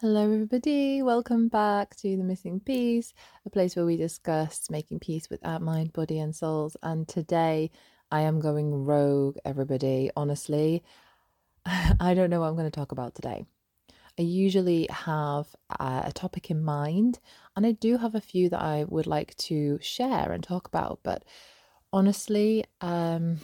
Hello, 0.00 0.24
everybody. 0.24 1.02
Welcome 1.02 1.48
back 1.48 1.94
to 1.96 2.16
The 2.16 2.24
Missing 2.24 2.60
Peace, 2.60 3.12
a 3.44 3.50
place 3.50 3.76
where 3.76 3.84
we 3.84 3.98
discuss 3.98 4.70
making 4.70 5.00
peace 5.00 5.28
with 5.28 5.44
our 5.44 5.60
mind, 5.60 5.92
body, 5.92 6.18
and 6.18 6.34
souls. 6.34 6.74
And 6.82 7.06
today 7.06 7.70
I 8.10 8.22
am 8.22 8.40
going 8.40 8.86
rogue, 8.86 9.36
everybody. 9.44 10.10
Honestly, 10.16 10.82
I 11.66 12.14
don't 12.14 12.30
know 12.30 12.40
what 12.40 12.46
I'm 12.46 12.54
going 12.56 12.64
to 12.64 12.70
talk 12.70 12.92
about 12.92 13.14
today. 13.14 13.44
I 14.18 14.22
usually 14.22 14.88
have 14.90 15.54
a 15.78 16.10
topic 16.14 16.50
in 16.50 16.64
mind, 16.64 17.18
and 17.54 17.66
I 17.66 17.72
do 17.72 17.98
have 17.98 18.14
a 18.14 18.22
few 18.22 18.48
that 18.48 18.62
I 18.62 18.84
would 18.84 19.06
like 19.06 19.36
to 19.50 19.78
share 19.82 20.32
and 20.32 20.42
talk 20.42 20.66
about, 20.66 21.00
but 21.02 21.26
honestly, 21.92 22.64
um, 22.80 23.36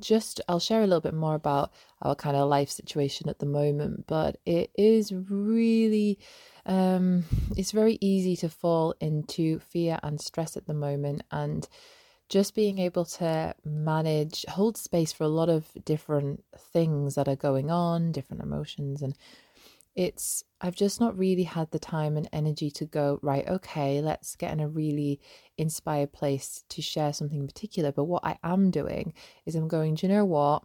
just 0.00 0.40
I'll 0.48 0.60
share 0.60 0.82
a 0.82 0.86
little 0.86 1.00
bit 1.00 1.14
more 1.14 1.34
about 1.34 1.72
our 2.02 2.14
kind 2.14 2.36
of 2.36 2.48
life 2.48 2.70
situation 2.70 3.28
at 3.28 3.38
the 3.38 3.46
moment, 3.46 4.06
but 4.06 4.36
it 4.46 4.70
is 4.76 5.12
really 5.12 6.18
um, 6.66 7.24
it's 7.56 7.72
very 7.72 7.98
easy 8.00 8.36
to 8.36 8.48
fall 8.48 8.94
into 9.00 9.58
fear 9.60 9.98
and 10.02 10.20
stress 10.20 10.56
at 10.56 10.66
the 10.66 10.74
moment 10.74 11.22
and 11.30 11.68
just 12.28 12.54
being 12.54 12.78
able 12.78 13.04
to 13.04 13.54
manage 13.64 14.44
hold 14.48 14.76
space 14.76 15.12
for 15.12 15.24
a 15.24 15.28
lot 15.28 15.48
of 15.48 15.66
different 15.84 16.44
things 16.72 17.16
that 17.16 17.28
are 17.28 17.36
going 17.36 17.70
on 17.70 18.12
different 18.12 18.42
emotions 18.42 19.02
and 19.02 19.16
it's 20.00 20.42
I've 20.62 20.74
just 20.74 20.98
not 20.98 21.18
really 21.18 21.42
had 21.42 21.70
the 21.70 21.78
time 21.78 22.16
and 22.16 22.26
energy 22.32 22.70
to 22.70 22.86
go, 22.86 23.18
right, 23.20 23.46
okay, 23.46 24.00
let's 24.00 24.34
get 24.34 24.50
in 24.50 24.60
a 24.60 24.66
really 24.68 25.20
inspired 25.58 26.14
place 26.14 26.64
to 26.70 26.80
share 26.80 27.12
something 27.12 27.38
in 27.38 27.46
particular. 27.46 27.92
But 27.92 28.04
what 28.04 28.24
I 28.24 28.38
am 28.42 28.70
doing 28.70 29.12
is 29.44 29.54
I'm 29.54 29.68
going, 29.68 29.96
do 29.96 30.06
you 30.06 30.12
know 30.14 30.24
what? 30.24 30.62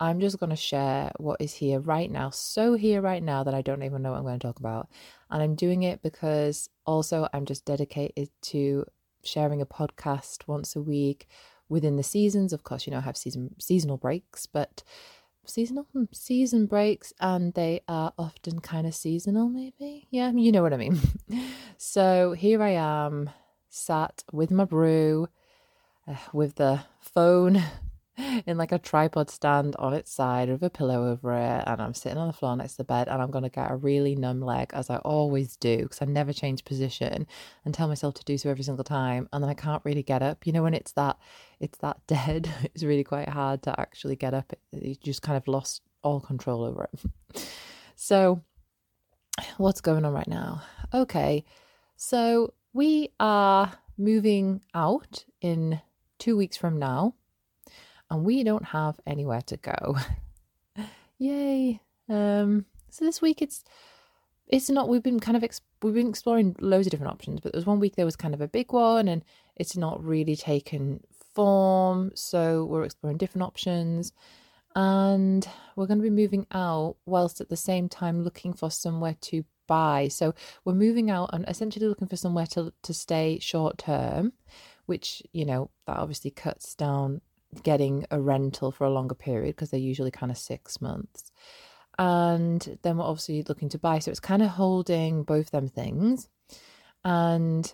I'm 0.00 0.18
just 0.18 0.40
going 0.40 0.50
to 0.50 0.56
share 0.56 1.12
what 1.18 1.40
is 1.40 1.54
here 1.54 1.78
right 1.78 2.10
now, 2.10 2.30
so 2.30 2.74
here 2.74 3.00
right 3.00 3.22
now 3.22 3.44
that 3.44 3.54
I 3.54 3.62
don't 3.62 3.84
even 3.84 4.02
know 4.02 4.10
what 4.10 4.18
I'm 4.18 4.24
going 4.24 4.40
to 4.40 4.46
talk 4.46 4.58
about. 4.58 4.88
And 5.30 5.40
I'm 5.40 5.54
doing 5.54 5.84
it 5.84 6.02
because 6.02 6.68
also 6.84 7.28
I'm 7.32 7.46
just 7.46 7.64
dedicated 7.64 8.30
to 8.42 8.84
sharing 9.22 9.62
a 9.62 9.66
podcast 9.66 10.48
once 10.48 10.74
a 10.74 10.82
week 10.82 11.28
within 11.68 11.96
the 11.96 12.02
seasons. 12.02 12.52
Of 12.52 12.64
course, 12.64 12.84
you 12.84 12.90
know, 12.90 12.98
I 12.98 13.02
have 13.02 13.16
season 13.16 13.54
seasonal 13.60 13.96
breaks, 13.96 14.44
but 14.46 14.82
seasonal? 15.48 15.86
Hmm, 15.92 16.04
season 16.12 16.66
breaks 16.66 17.12
and 17.20 17.54
they 17.54 17.80
are 17.88 18.12
often 18.18 18.60
kind 18.60 18.86
of 18.86 18.94
seasonal 18.94 19.48
maybe? 19.48 20.06
Yeah 20.10 20.30
you 20.32 20.52
know 20.52 20.62
what 20.62 20.72
i 20.72 20.76
mean. 20.76 20.98
So 21.78 22.32
here 22.32 22.62
i 22.62 22.70
am 22.70 23.30
sat 23.68 24.24
with 24.32 24.50
my 24.50 24.64
brew 24.64 25.28
uh, 26.08 26.16
with 26.32 26.54
the 26.56 26.80
phone 27.00 27.62
in 28.46 28.56
like 28.56 28.72
a 28.72 28.78
tripod 28.78 29.30
stand 29.30 29.76
on 29.78 29.92
its 29.92 30.12
side 30.12 30.48
with 30.48 30.62
a 30.62 30.70
pillow 30.70 31.10
over 31.10 31.32
it 31.32 31.64
and 31.66 31.82
i'm 31.82 31.94
sitting 31.94 32.18
on 32.18 32.26
the 32.26 32.32
floor 32.32 32.56
next 32.56 32.72
to 32.72 32.78
the 32.78 32.84
bed 32.84 33.08
and 33.08 33.20
i'm 33.20 33.30
going 33.30 33.44
to 33.44 33.50
get 33.50 33.70
a 33.70 33.76
really 33.76 34.14
numb 34.14 34.40
leg 34.40 34.70
as 34.72 34.88
i 34.88 34.96
always 34.98 35.56
do 35.56 35.78
because 35.78 36.00
i 36.00 36.04
never 36.04 36.32
change 36.32 36.64
position 36.64 37.26
and 37.64 37.74
tell 37.74 37.88
myself 37.88 38.14
to 38.14 38.24
do 38.24 38.38
so 38.38 38.48
every 38.50 38.64
single 38.64 38.84
time 38.84 39.28
and 39.32 39.42
then 39.42 39.50
i 39.50 39.54
can't 39.54 39.82
really 39.84 40.02
get 40.02 40.22
up. 40.22 40.46
You 40.46 40.52
know 40.52 40.62
when 40.62 40.74
it's 40.74 40.92
that 40.92 41.18
it's 41.60 41.78
that 41.78 41.98
dead 42.06 42.48
it's 42.64 42.82
really 42.82 43.04
quite 43.04 43.28
hard 43.28 43.62
to 43.64 43.78
actually 43.78 44.16
get 44.16 44.34
up. 44.34 44.52
You 44.72 44.94
just 44.94 45.22
kind 45.22 45.36
of 45.36 45.46
lost 45.48 45.82
all 46.02 46.20
control 46.20 46.64
over 46.64 46.88
it. 46.92 47.44
So 47.98 48.42
what's 49.56 49.80
going 49.80 50.04
on 50.04 50.12
right 50.12 50.28
now? 50.28 50.62
Okay 50.92 51.44
so 51.96 52.52
we 52.74 53.08
are 53.18 53.72
moving 53.96 54.60
out 54.74 55.24
in 55.40 55.80
two 56.18 56.36
weeks 56.36 56.58
from 56.58 56.78
now 56.78 57.14
and 58.10 58.24
we 58.24 58.44
don't 58.44 58.64
have 58.64 59.00
anywhere 59.06 59.42
to 59.42 59.56
go. 59.56 59.96
Yay. 61.18 61.80
Um 62.08 62.66
so 62.90 63.04
this 63.04 63.20
week 63.20 63.42
it's 63.42 63.64
it's 64.48 64.70
not 64.70 64.88
we've 64.88 65.02
been 65.02 65.20
kind 65.20 65.36
of 65.36 65.44
ex- 65.44 65.60
we've 65.82 65.94
been 65.94 66.08
exploring 66.08 66.56
loads 66.60 66.86
of 66.86 66.90
different 66.90 67.12
options 67.12 67.40
but 67.40 67.52
there 67.52 67.58
was 67.58 67.66
one 67.66 67.80
week 67.80 67.96
there 67.96 68.04
was 68.04 68.16
kind 68.16 68.34
of 68.34 68.40
a 68.40 68.48
big 68.48 68.72
one 68.72 69.08
and 69.08 69.24
it's 69.56 69.76
not 69.76 70.02
really 70.02 70.36
taken 70.36 71.00
form 71.34 72.12
so 72.14 72.64
we're 72.64 72.84
exploring 72.84 73.18
different 73.18 73.42
options 73.42 74.12
and 74.74 75.48
we're 75.74 75.86
going 75.86 75.98
to 75.98 76.02
be 76.02 76.10
moving 76.10 76.46
out 76.52 76.96
whilst 77.06 77.40
at 77.40 77.48
the 77.48 77.56
same 77.56 77.88
time 77.88 78.22
looking 78.22 78.52
for 78.52 78.70
somewhere 78.70 79.16
to 79.20 79.44
buy 79.66 80.06
so 80.08 80.32
we're 80.64 80.74
moving 80.74 81.10
out 81.10 81.28
and 81.32 81.44
essentially 81.48 81.86
looking 81.88 82.06
for 82.06 82.16
somewhere 82.16 82.46
to 82.46 82.72
to 82.82 82.94
stay 82.94 83.38
short 83.40 83.78
term 83.78 84.32
which 84.86 85.22
you 85.32 85.44
know 85.44 85.70
that 85.86 85.96
obviously 85.96 86.30
cuts 86.30 86.74
down 86.74 87.20
getting 87.62 88.06
a 88.10 88.20
rental 88.20 88.70
for 88.70 88.84
a 88.84 88.90
longer 88.90 89.14
period 89.14 89.56
because 89.56 89.70
they're 89.70 89.80
usually 89.80 90.10
kind 90.10 90.32
of 90.32 90.38
six 90.38 90.80
months. 90.80 91.30
And 91.98 92.78
then 92.82 92.98
we're 92.98 93.04
obviously 93.04 93.42
looking 93.42 93.68
to 93.70 93.78
buy. 93.78 94.00
So 94.00 94.10
it's 94.10 94.20
kind 94.20 94.42
of 94.42 94.48
holding 94.50 95.22
both 95.22 95.50
them 95.50 95.68
things. 95.68 96.28
And 97.04 97.72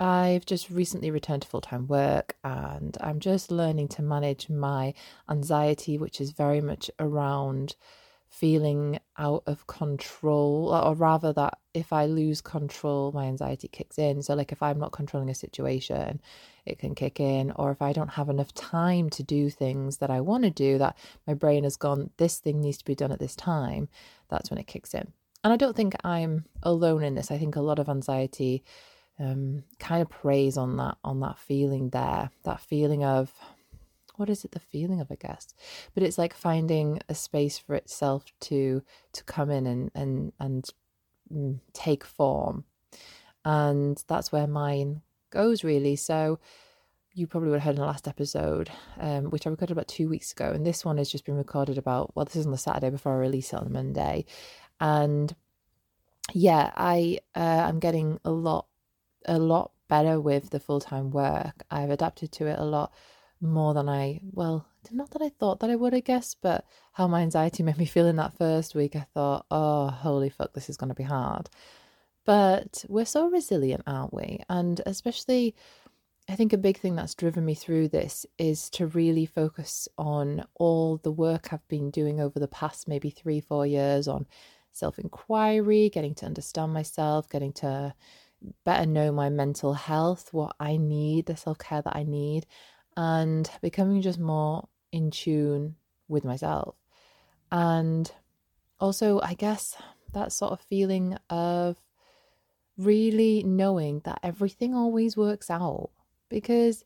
I've 0.00 0.44
just 0.44 0.70
recently 0.70 1.10
returned 1.10 1.42
to 1.42 1.48
full 1.48 1.60
time 1.60 1.86
work 1.86 2.36
and 2.42 2.96
I'm 3.00 3.20
just 3.20 3.50
learning 3.50 3.88
to 3.88 4.02
manage 4.02 4.48
my 4.48 4.94
anxiety, 5.30 5.98
which 5.98 6.20
is 6.20 6.32
very 6.32 6.60
much 6.60 6.90
around 6.98 7.76
feeling 8.34 8.98
out 9.16 9.44
of 9.46 9.66
control, 9.68 10.74
or 10.74 10.94
rather, 10.94 11.32
that 11.32 11.58
if 11.72 11.92
I 11.92 12.06
lose 12.06 12.40
control, 12.40 13.12
my 13.12 13.26
anxiety 13.26 13.68
kicks 13.68 13.96
in. 13.96 14.22
So, 14.22 14.34
like 14.34 14.50
if 14.50 14.60
I'm 14.60 14.80
not 14.80 14.90
controlling 14.90 15.30
a 15.30 15.34
situation, 15.34 16.20
it 16.66 16.80
can 16.80 16.96
kick 16.96 17.20
in, 17.20 17.52
or 17.52 17.70
if 17.70 17.80
I 17.80 17.92
don't 17.92 18.10
have 18.10 18.28
enough 18.28 18.52
time 18.52 19.08
to 19.10 19.22
do 19.22 19.50
things 19.50 19.98
that 19.98 20.10
I 20.10 20.20
want 20.20 20.42
to 20.42 20.50
do, 20.50 20.78
that 20.78 20.98
my 21.28 21.34
brain 21.34 21.62
has 21.62 21.76
gone, 21.76 22.10
this 22.16 22.38
thing 22.38 22.60
needs 22.60 22.78
to 22.78 22.84
be 22.84 22.96
done 22.96 23.12
at 23.12 23.20
this 23.20 23.36
time, 23.36 23.88
that's 24.28 24.50
when 24.50 24.58
it 24.58 24.66
kicks 24.66 24.94
in. 24.94 25.12
And 25.44 25.52
I 25.52 25.56
don't 25.56 25.76
think 25.76 25.94
I'm 26.02 26.46
alone 26.64 27.04
in 27.04 27.14
this. 27.14 27.30
I 27.30 27.38
think 27.38 27.54
a 27.54 27.60
lot 27.60 27.78
of 27.78 27.88
anxiety 27.88 28.64
um, 29.20 29.62
kind 29.78 30.02
of 30.02 30.08
preys 30.10 30.56
on 30.56 30.76
that 30.78 30.96
on 31.04 31.20
that 31.20 31.38
feeling 31.38 31.90
there, 31.90 32.30
that 32.42 32.60
feeling 32.60 33.04
of 33.04 33.32
what 34.16 34.30
is 34.30 34.44
it 34.44 34.52
the 34.52 34.60
feeling 34.60 35.00
of 35.00 35.10
i 35.10 35.16
guess? 35.16 35.54
But 35.94 36.02
it's 36.02 36.18
like 36.18 36.34
finding 36.34 37.00
a 37.08 37.14
space 37.14 37.58
for 37.58 37.74
itself 37.74 38.24
to 38.40 38.82
to 39.12 39.24
come 39.24 39.50
in 39.50 39.66
and 39.66 39.90
and 39.94 40.32
and 40.40 40.64
mm, 41.32 41.60
take 41.72 42.04
form. 42.04 42.64
And 43.44 44.02
that's 44.08 44.32
where 44.32 44.46
mine 44.46 45.02
goes 45.30 45.64
really. 45.64 45.96
So 45.96 46.38
you 47.12 47.26
probably 47.26 47.50
would 47.50 47.60
have 47.60 47.64
heard 47.64 47.76
in 47.76 47.80
the 47.80 47.86
last 47.86 48.08
episode 48.08 48.68
um, 48.98 49.26
which 49.26 49.46
i 49.46 49.50
recorded 49.50 49.70
about 49.70 49.86
two 49.86 50.08
weeks 50.08 50.32
ago 50.32 50.50
and 50.50 50.66
this 50.66 50.84
one 50.84 50.98
has 50.98 51.08
just 51.08 51.24
been 51.24 51.36
recorded 51.36 51.78
about 51.78 52.10
well 52.16 52.24
this 52.24 52.34
is 52.34 52.44
on 52.44 52.50
the 52.50 52.58
saturday 52.58 52.90
before 52.90 53.12
i 53.12 53.16
release 53.18 53.52
it 53.52 53.56
on 53.60 53.72
monday. 53.72 54.24
And 54.80 55.32
yeah 56.32 56.72
i 56.74 57.20
uh, 57.36 57.38
i'm 57.68 57.78
getting 57.78 58.18
a 58.24 58.32
lot 58.32 58.66
a 59.26 59.38
lot 59.38 59.70
better 59.88 60.20
with 60.20 60.50
the 60.50 60.60
full-time 60.60 61.10
work. 61.10 61.62
I've 61.70 61.90
adapted 61.90 62.32
to 62.32 62.46
it 62.46 62.58
a 62.58 62.64
lot 62.64 62.92
more 63.44 63.74
than 63.74 63.88
I, 63.88 64.20
well, 64.32 64.66
not 64.90 65.10
that 65.10 65.22
I 65.22 65.28
thought 65.28 65.60
that 65.60 65.70
I 65.70 65.76
would, 65.76 65.94
I 65.94 66.00
guess, 66.00 66.34
but 66.34 66.64
how 66.92 67.06
my 67.06 67.22
anxiety 67.22 67.62
made 67.62 67.78
me 67.78 67.84
feel 67.84 68.06
in 68.06 68.16
that 68.16 68.36
first 68.36 68.74
week, 68.74 68.96
I 68.96 69.06
thought, 69.14 69.46
oh, 69.50 69.88
holy 69.88 70.30
fuck, 70.30 70.52
this 70.52 70.68
is 70.68 70.76
going 70.76 70.88
to 70.88 70.94
be 70.94 71.04
hard. 71.04 71.48
But 72.24 72.84
we're 72.88 73.04
so 73.04 73.28
resilient, 73.28 73.82
aren't 73.86 74.14
we? 74.14 74.40
And 74.48 74.80
especially, 74.86 75.54
I 76.28 76.36
think 76.36 76.52
a 76.52 76.58
big 76.58 76.78
thing 76.78 76.96
that's 76.96 77.14
driven 77.14 77.44
me 77.44 77.54
through 77.54 77.88
this 77.88 78.24
is 78.38 78.70
to 78.70 78.86
really 78.86 79.26
focus 79.26 79.88
on 79.98 80.44
all 80.54 80.96
the 80.96 81.12
work 81.12 81.52
I've 81.52 81.66
been 81.68 81.90
doing 81.90 82.20
over 82.20 82.40
the 82.40 82.48
past 82.48 82.88
maybe 82.88 83.10
three, 83.10 83.40
four 83.40 83.66
years 83.66 84.08
on 84.08 84.26
self 84.72 84.98
inquiry, 84.98 85.90
getting 85.90 86.14
to 86.16 86.26
understand 86.26 86.72
myself, 86.72 87.28
getting 87.28 87.52
to 87.54 87.94
better 88.64 88.86
know 88.86 89.12
my 89.12 89.28
mental 89.28 89.74
health, 89.74 90.32
what 90.32 90.56
I 90.58 90.76
need, 90.76 91.26
the 91.26 91.36
self 91.36 91.58
care 91.58 91.82
that 91.82 91.96
I 91.96 92.04
need, 92.04 92.46
and 92.96 93.50
becoming 93.60 94.02
just 94.02 94.18
more 94.18 94.68
in 94.92 95.10
tune 95.10 95.76
with 96.08 96.24
myself. 96.24 96.76
And 97.50 98.10
also, 98.80 99.20
I 99.20 99.34
guess 99.34 99.76
that 100.12 100.32
sort 100.32 100.52
of 100.52 100.60
feeling 100.60 101.16
of 101.30 101.80
really 102.76 103.42
knowing 103.44 104.00
that 104.04 104.18
everything 104.22 104.74
always 104.74 105.16
works 105.16 105.50
out 105.50 105.90
because 106.28 106.84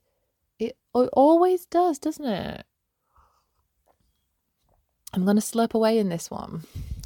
it, 0.58 0.76
it 0.94 1.10
always 1.12 1.66
does, 1.66 1.98
doesn't 1.98 2.26
it? 2.26 2.64
I'm 5.12 5.24
going 5.24 5.36
to 5.36 5.42
slurp 5.42 5.72
away 5.74 5.98
in 5.98 6.08
this 6.10 6.30
one. 6.30 6.64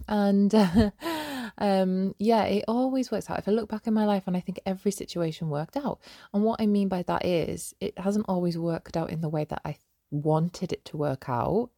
And 0.09 0.53
uh, 0.55 0.91
um, 1.59 2.15
yeah, 2.19 2.45
it 2.45 2.65
always 2.69 3.11
works 3.11 3.29
out. 3.29 3.39
If 3.39 3.49
I 3.49 3.53
look 3.53 3.69
back 3.69 3.87
in 3.87 3.95
my 3.95 4.07
life 4.07 4.25
and 4.27 4.37
I 4.37 4.41
think 4.41 4.61
every 4.67 4.93
situation 4.93 5.51
worked 5.51 5.77
out, 5.77 6.01
and 6.33 6.43
what 6.43 6.61
I 6.61 6.67
mean 6.67 6.89
by 6.89 7.03
that 7.05 7.25
is 7.25 7.75
it 7.81 7.99
hasn't 7.99 8.27
always 8.29 8.59
worked 8.59 8.97
out 8.97 9.11
in 9.11 9.21
the 9.21 9.29
way 9.29 9.45
that 9.45 9.63
I 9.65 9.77
wanted 10.11 10.73
it 10.73 10.85
to 10.87 10.97
work 10.97 11.29
out, 11.29 11.71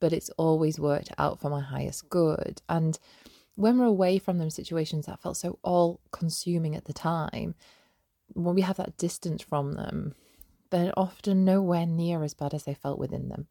but 0.00 0.12
it's 0.12 0.30
always 0.30 0.78
worked 0.78 1.12
out 1.18 1.40
for 1.40 1.50
my 1.50 1.60
highest 1.60 2.08
good. 2.08 2.62
And 2.68 2.98
when 3.54 3.78
we're 3.78 3.86
away 3.86 4.18
from 4.18 4.38
them 4.38 4.50
situations 4.50 5.06
that 5.06 5.20
felt 5.20 5.36
so 5.36 5.58
all 5.62 6.00
consuming 6.12 6.74
at 6.74 6.86
the 6.86 6.92
time, 6.92 7.54
when 8.28 8.54
we 8.54 8.62
have 8.62 8.76
that 8.76 8.96
distance 8.96 9.42
from 9.42 9.74
them, 9.74 10.14
they're 10.70 10.92
often 10.96 11.44
nowhere 11.44 11.84
near 11.84 12.22
as 12.22 12.32
bad 12.32 12.54
as 12.54 12.64
they 12.64 12.74
felt 12.74 12.98
within 12.98 13.28
them. 13.28 13.48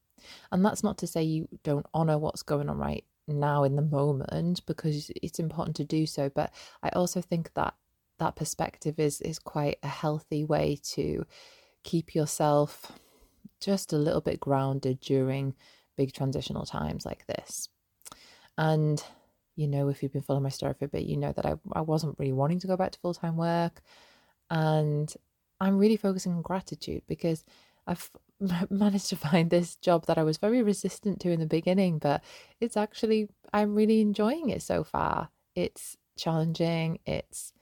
And 0.51 0.65
that's 0.65 0.83
not 0.83 0.97
to 0.99 1.07
say 1.07 1.23
you 1.23 1.47
don't 1.63 1.85
honor 1.93 2.17
what's 2.17 2.43
going 2.43 2.69
on 2.69 2.77
right 2.77 3.03
now 3.29 3.63
in 3.63 3.75
the 3.75 3.81
moment 3.81 4.65
because 4.65 5.11
it's 5.21 5.39
important 5.39 5.75
to 5.77 5.83
do 5.83 6.05
so. 6.05 6.29
But 6.29 6.51
I 6.83 6.89
also 6.89 7.21
think 7.21 7.53
that 7.53 7.73
that 8.19 8.35
perspective 8.35 8.99
is 8.99 9.21
is 9.21 9.39
quite 9.39 9.77
a 9.83 9.87
healthy 9.87 10.43
way 10.43 10.77
to 10.95 11.25
keep 11.83 12.13
yourself 12.13 12.91
just 13.61 13.93
a 13.93 13.97
little 13.97 14.21
bit 14.21 14.39
grounded 14.39 14.99
during 14.99 15.55
big 15.97 16.13
transitional 16.13 16.65
times 16.65 17.05
like 17.05 17.25
this. 17.27 17.69
And 18.57 19.03
you 19.55 19.67
know, 19.67 19.89
if 19.89 20.01
you've 20.01 20.13
been 20.13 20.21
following 20.21 20.43
my 20.43 20.49
story 20.49 20.73
for 20.73 20.85
a 20.85 20.89
bit, 20.89 21.03
you 21.03 21.17
know 21.17 21.33
that 21.33 21.45
I, 21.45 21.55
I 21.73 21.81
wasn't 21.81 22.17
really 22.17 22.31
wanting 22.31 22.59
to 22.61 22.67
go 22.67 22.77
back 22.77 22.91
to 22.93 22.99
full 22.99 23.13
time 23.13 23.35
work. 23.35 23.81
And 24.49 25.13
I'm 25.59 25.77
really 25.77 25.97
focusing 25.97 26.33
on 26.33 26.41
gratitude 26.41 27.03
because 27.07 27.43
I've 27.85 28.09
managed 28.69 29.09
to 29.09 29.15
find 29.15 29.49
this 29.49 29.75
job 29.75 30.05
that 30.05 30.17
I 30.17 30.23
was 30.23 30.37
very 30.37 30.61
resistant 30.61 31.19
to 31.21 31.31
in 31.31 31.39
the 31.39 31.45
beginning, 31.45 31.99
but 31.99 32.23
it's 32.59 32.77
actually, 32.77 33.29
I'm 33.53 33.75
really 33.75 34.01
enjoying 34.01 34.49
it 34.49 34.61
so 34.61 34.83
far. 34.83 35.29
It's 35.55 35.97
challenging. 36.17 36.99
It's, 37.05 37.53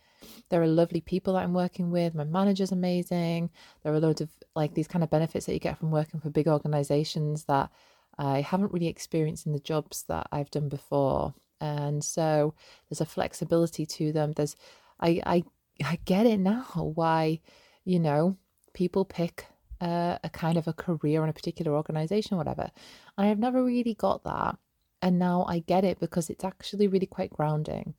there 0.49 0.61
are 0.61 0.67
lovely 0.67 1.01
people 1.01 1.33
that 1.33 1.43
I'm 1.43 1.53
working 1.53 1.91
with. 1.91 2.15
My 2.15 2.23
manager's 2.23 2.71
amazing. 2.71 3.49
There 3.83 3.93
are 3.93 3.99
loads 3.99 4.21
of 4.21 4.29
like 4.55 4.73
these 4.73 4.87
kind 4.87 5.03
of 5.03 5.09
benefits 5.09 5.45
that 5.45 5.53
you 5.53 5.59
get 5.59 5.77
from 5.77 5.91
working 5.91 6.19
for 6.19 6.29
big 6.29 6.47
organizations 6.47 7.45
that 7.45 7.69
I 8.17 8.41
haven't 8.41 8.73
really 8.73 8.87
experienced 8.87 9.45
in 9.45 9.53
the 9.53 9.59
jobs 9.59 10.03
that 10.07 10.27
I've 10.31 10.51
done 10.51 10.69
before. 10.69 11.33
And 11.61 12.03
so 12.03 12.53
there's 12.89 13.01
a 13.01 13.05
flexibility 13.05 13.85
to 13.85 14.11
them. 14.11 14.33
There's, 14.33 14.55
I, 14.99 15.21
I, 15.25 15.43
I 15.83 15.99
get 16.05 16.25
it 16.25 16.39
now 16.39 16.91
why, 16.95 17.41
you 17.83 17.99
know, 17.99 18.37
people 18.73 19.05
pick 19.05 19.47
a, 19.81 20.19
a 20.23 20.29
kind 20.29 20.57
of 20.57 20.67
a 20.67 20.73
career 20.73 21.23
in 21.23 21.29
a 21.29 21.33
particular 21.33 21.75
organization 21.75 22.37
whatever. 22.37 22.69
And 23.17 23.27
I've 23.27 23.39
never 23.39 23.63
really 23.63 23.93
got 23.93 24.23
that. 24.23 24.57
And 25.01 25.19
now 25.19 25.45
I 25.47 25.59
get 25.59 25.83
it 25.83 25.99
because 25.99 26.29
it's 26.29 26.43
actually 26.43 26.87
really 26.87 27.05
quite 27.05 27.31
grounding. 27.31 27.93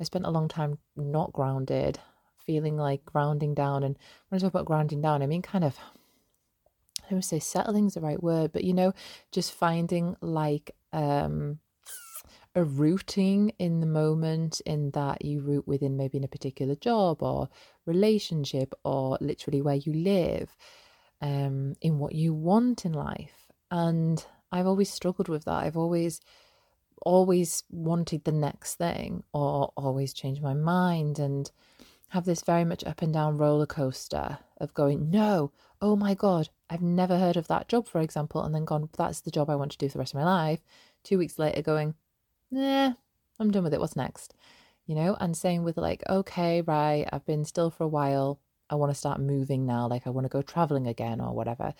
I 0.00 0.04
spent 0.04 0.26
a 0.26 0.30
long 0.30 0.48
time 0.48 0.78
not 0.96 1.32
grounded, 1.32 1.98
feeling 2.38 2.76
like 2.76 3.04
grounding 3.04 3.54
down. 3.54 3.84
And 3.84 3.96
when 4.28 4.38
I 4.38 4.40
talk 4.40 4.50
about 4.50 4.66
grounding 4.66 5.00
down, 5.00 5.22
I 5.22 5.26
mean 5.26 5.42
kind 5.42 5.64
of, 5.64 5.78
I 7.06 7.10
don't 7.10 7.22
say 7.22 7.38
settling 7.38 7.86
is 7.86 7.94
the 7.94 8.00
right 8.00 8.22
word, 8.22 8.52
but 8.52 8.64
you 8.64 8.72
know, 8.72 8.92
just 9.30 9.52
finding 9.52 10.16
like 10.20 10.74
um 10.92 11.60
a 12.54 12.64
rooting 12.64 13.52
in 13.58 13.80
the 13.80 13.86
moment 13.86 14.60
in 14.66 14.90
that 14.90 15.24
you 15.24 15.40
root 15.40 15.68
within 15.68 15.96
maybe 15.96 16.18
in 16.18 16.24
a 16.24 16.28
particular 16.28 16.74
job 16.74 17.22
or 17.22 17.48
relationship 17.86 18.74
or 18.84 19.16
literally 19.20 19.62
where 19.62 19.76
you 19.76 19.92
live 19.92 20.56
um, 21.20 21.74
in 21.80 21.98
what 21.98 22.14
you 22.14 22.32
want 22.34 22.84
in 22.84 22.92
life. 22.92 23.46
And 23.70 24.24
I've 24.50 24.66
always 24.66 24.90
struggled 24.90 25.28
with 25.28 25.44
that. 25.44 25.64
I've 25.64 25.76
always, 25.76 26.20
always 27.02 27.62
wanted 27.70 28.24
the 28.24 28.32
next 28.32 28.76
thing 28.76 29.22
or 29.32 29.72
always 29.76 30.12
change 30.12 30.40
my 30.40 30.54
mind 30.54 31.18
and 31.18 31.50
have 32.08 32.24
this 32.24 32.42
very 32.42 32.64
much 32.64 32.84
up 32.84 33.02
and 33.02 33.12
down 33.12 33.38
roller 33.38 33.66
coaster 33.66 34.38
of 34.60 34.74
going, 34.74 35.10
no, 35.10 35.52
oh 35.80 35.94
my 35.94 36.14
God, 36.14 36.48
I've 36.68 36.82
never 36.82 37.18
heard 37.18 37.36
of 37.36 37.46
that 37.48 37.68
job, 37.68 37.86
for 37.86 38.00
example, 38.00 38.42
and 38.42 38.54
then 38.54 38.64
gone, 38.64 38.88
that's 38.96 39.20
the 39.20 39.30
job 39.30 39.48
I 39.48 39.54
want 39.54 39.72
to 39.72 39.78
do 39.78 39.88
for 39.88 39.94
the 39.94 39.98
rest 40.00 40.14
of 40.14 40.20
my 40.20 40.24
life. 40.24 40.60
Two 41.04 41.18
weeks 41.18 41.38
later, 41.38 41.62
going, 41.62 41.94
nah, 42.50 42.94
I'm 43.38 43.50
done 43.50 43.62
with 43.62 43.74
it. 43.74 43.80
What's 43.80 43.96
next? 43.96 44.34
You 44.86 44.96
know, 44.96 45.16
and 45.20 45.36
saying 45.36 45.62
with 45.62 45.76
like, 45.76 46.02
okay, 46.08 46.62
right, 46.62 47.06
I've 47.12 47.24
been 47.24 47.44
still 47.44 47.70
for 47.70 47.84
a 47.84 47.88
while. 47.88 48.40
I 48.70 48.76
want 48.76 48.90
to 48.90 48.98
start 48.98 49.20
moving 49.20 49.66
now, 49.66 49.88
like 49.88 50.06
I 50.06 50.10
want 50.10 50.24
to 50.24 50.30
go 50.30 50.42
traveling 50.42 50.86
again 50.86 51.20
or 51.20 51.34
whatever. 51.34 51.74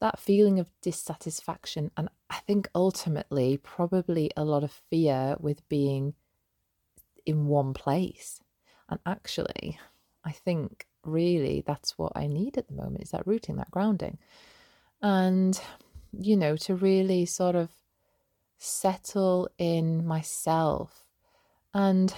That 0.00 0.18
feeling 0.18 0.58
of 0.58 0.68
dissatisfaction, 0.80 1.90
and 1.96 2.08
I 2.30 2.36
think 2.46 2.68
ultimately, 2.74 3.56
probably 3.56 4.30
a 4.36 4.44
lot 4.44 4.64
of 4.64 4.70
fear 4.90 5.36
with 5.40 5.68
being 5.68 6.14
in 7.26 7.46
one 7.46 7.74
place. 7.74 8.40
And 8.88 9.00
actually, 9.06 9.78
I 10.24 10.32
think 10.32 10.86
really 11.04 11.62
that's 11.66 11.98
what 11.98 12.12
I 12.14 12.26
need 12.26 12.58
at 12.58 12.68
the 12.68 12.74
moment 12.74 13.02
is 13.02 13.10
that 13.10 13.26
rooting, 13.26 13.56
that 13.56 13.70
grounding. 13.70 14.18
And, 15.00 15.60
you 16.12 16.36
know, 16.36 16.56
to 16.58 16.74
really 16.74 17.26
sort 17.26 17.56
of 17.56 17.70
settle 18.58 19.48
in 19.58 20.06
myself. 20.06 21.04
And 21.72 22.14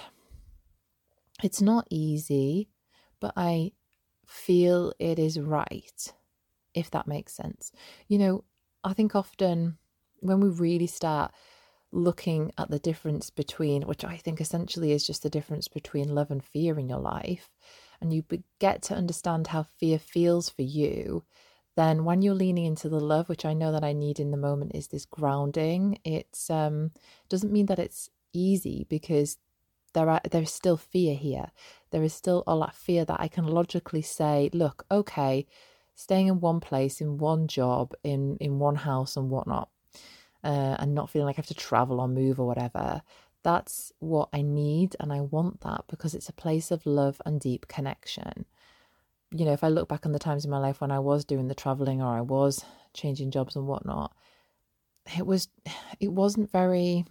it's 1.43 1.61
not 1.61 1.87
easy, 1.89 2.69
but 3.19 3.33
I 3.35 3.71
feel 4.27 4.93
it 4.99 5.17
is 5.19 5.39
right, 5.39 6.13
if 6.73 6.91
that 6.91 7.07
makes 7.07 7.33
sense. 7.33 7.71
You 8.07 8.19
know, 8.19 8.43
I 8.83 8.93
think 8.93 9.15
often 9.15 9.77
when 10.19 10.39
we 10.39 10.49
really 10.49 10.87
start 10.87 11.31
looking 11.91 12.51
at 12.57 12.69
the 12.69 12.79
difference 12.79 13.29
between, 13.29 13.83
which 13.83 14.03
I 14.03 14.17
think 14.17 14.41
essentially 14.41 14.91
is 14.91 15.07
just 15.07 15.23
the 15.23 15.29
difference 15.29 15.67
between 15.67 16.13
love 16.13 16.29
and 16.31 16.43
fear 16.43 16.77
in 16.77 16.89
your 16.89 16.99
life, 16.99 17.49
and 18.01 18.13
you 18.13 18.23
get 18.59 18.81
to 18.83 18.93
understand 18.95 19.47
how 19.47 19.63
fear 19.63 19.97
feels 19.97 20.49
for 20.49 20.63
you, 20.63 21.23
then 21.75 22.03
when 22.03 22.21
you're 22.21 22.33
leaning 22.33 22.65
into 22.65 22.89
the 22.89 22.99
love, 22.99 23.29
which 23.29 23.45
I 23.45 23.53
know 23.53 23.71
that 23.71 23.83
I 23.83 23.93
need 23.93 24.19
in 24.19 24.31
the 24.31 24.37
moment, 24.37 24.75
is 24.75 24.87
this 24.87 25.05
grounding. 25.05 25.99
It's 26.03 26.49
um 26.49 26.91
doesn't 27.29 27.53
mean 27.53 27.67
that 27.67 27.79
it's 27.79 28.09
easy 28.33 28.85
because 28.89 29.37
there 29.93 30.09
are 30.09 30.21
there's 30.29 30.53
still 30.53 30.77
fear 30.77 31.15
here. 31.15 31.51
There 31.91 32.03
is 32.03 32.13
still 32.13 32.43
a 32.47 32.55
lot 32.55 32.69
of 32.69 32.75
fear 32.75 33.05
that 33.05 33.19
I 33.19 33.27
can 33.27 33.47
logically 33.47 34.01
say, 34.01 34.49
look, 34.53 34.85
okay, 34.91 35.47
staying 35.95 36.27
in 36.27 36.39
one 36.39 36.59
place, 36.59 37.01
in 37.01 37.17
one 37.17 37.47
job, 37.47 37.93
in 38.03 38.37
in 38.39 38.59
one 38.59 38.75
house 38.75 39.17
and 39.17 39.29
whatnot, 39.29 39.69
uh, 40.43 40.75
and 40.79 40.93
not 40.93 41.09
feeling 41.09 41.25
like 41.25 41.37
I 41.37 41.41
have 41.41 41.47
to 41.47 41.53
travel 41.53 41.99
or 41.99 42.07
move 42.07 42.39
or 42.39 42.47
whatever. 42.47 43.01
That's 43.43 43.91
what 43.99 44.29
I 44.33 44.41
need, 44.41 44.95
and 44.99 45.13
I 45.13 45.21
want 45.21 45.61
that 45.61 45.85
because 45.87 46.13
it's 46.13 46.29
a 46.29 46.33
place 46.33 46.71
of 46.71 46.85
love 46.85 47.21
and 47.25 47.39
deep 47.39 47.67
connection. 47.67 48.45
You 49.31 49.45
know, 49.45 49.53
if 49.53 49.63
I 49.63 49.69
look 49.69 49.89
back 49.89 50.05
on 50.05 50.11
the 50.13 50.19
times 50.19 50.45
in 50.45 50.51
my 50.51 50.57
life 50.57 50.81
when 50.81 50.91
I 50.91 50.99
was 50.99 51.25
doing 51.25 51.47
the 51.47 51.55
traveling 51.55 52.01
or 52.01 52.15
I 52.17 52.21
was 52.21 52.63
changing 52.93 53.31
jobs 53.31 53.55
and 53.55 53.67
whatnot, 53.67 54.13
it 55.17 55.25
was, 55.25 55.49
it 55.99 56.11
wasn't 56.11 56.51
very 56.51 57.05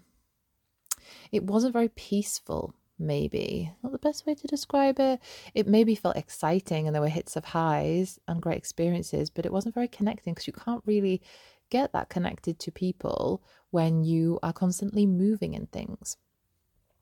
it 1.32 1.44
wasn't 1.44 1.72
very 1.72 1.88
peaceful, 1.88 2.74
maybe. 2.98 3.72
Not 3.82 3.92
the 3.92 3.98
best 3.98 4.26
way 4.26 4.34
to 4.34 4.46
describe 4.46 4.98
it. 4.98 5.20
It 5.54 5.66
maybe 5.66 5.94
felt 5.94 6.16
exciting 6.16 6.86
and 6.86 6.94
there 6.94 7.02
were 7.02 7.08
hits 7.08 7.36
of 7.36 7.44
highs 7.44 8.18
and 8.28 8.42
great 8.42 8.58
experiences, 8.58 9.30
but 9.30 9.46
it 9.46 9.52
wasn't 9.52 9.74
very 9.74 9.88
connecting 9.88 10.34
because 10.34 10.46
you 10.46 10.52
can't 10.52 10.82
really 10.86 11.22
get 11.70 11.92
that 11.92 12.08
connected 12.08 12.58
to 12.60 12.70
people 12.70 13.42
when 13.70 14.04
you 14.04 14.38
are 14.42 14.52
constantly 14.52 15.06
moving 15.06 15.54
in 15.54 15.66
things. 15.66 16.16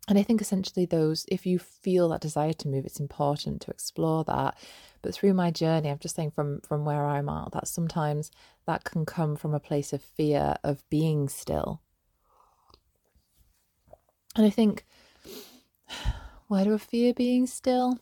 And 0.07 0.19
I 0.19 0.23
think 0.23 0.43
essentially 0.43 0.85
those, 0.85 1.25
if 1.29 1.47
you 1.47 1.59
feel 1.59 2.11
that 2.11 2.21
desire 2.21 2.53
to 2.53 2.69
move, 2.69 2.85
it's 2.85 3.01
important 3.01 3.63
to 3.63 3.71
explore 3.71 4.23
that. 4.25 4.59
But 5.01 5.15
through 5.15 5.33
my 5.33 5.51
journey, 5.51 5.89
I'm 5.89 5.99
just 5.99 6.15
saying 6.15 6.33
from 6.33 6.61
from 6.61 6.85
where 6.85 7.07
I'm 7.07 7.29
at, 7.29 7.53
that 7.53 7.69
sometimes 7.69 8.31
that 8.67 8.85
can 8.85 9.07
come 9.07 9.37
from 9.37 9.55
a 9.55 9.61
place 9.61 9.93
of 9.93 10.03
fear 10.03 10.57
of 10.63 10.89
being 10.91 11.29
still 11.29 11.81
and 14.35 14.47
I 14.47 14.51
think, 14.51 14.85
why 16.49 16.65
do 16.65 16.75
I 16.75 16.79
fear 16.79 17.15
being 17.15 17.47
still? 17.47 17.99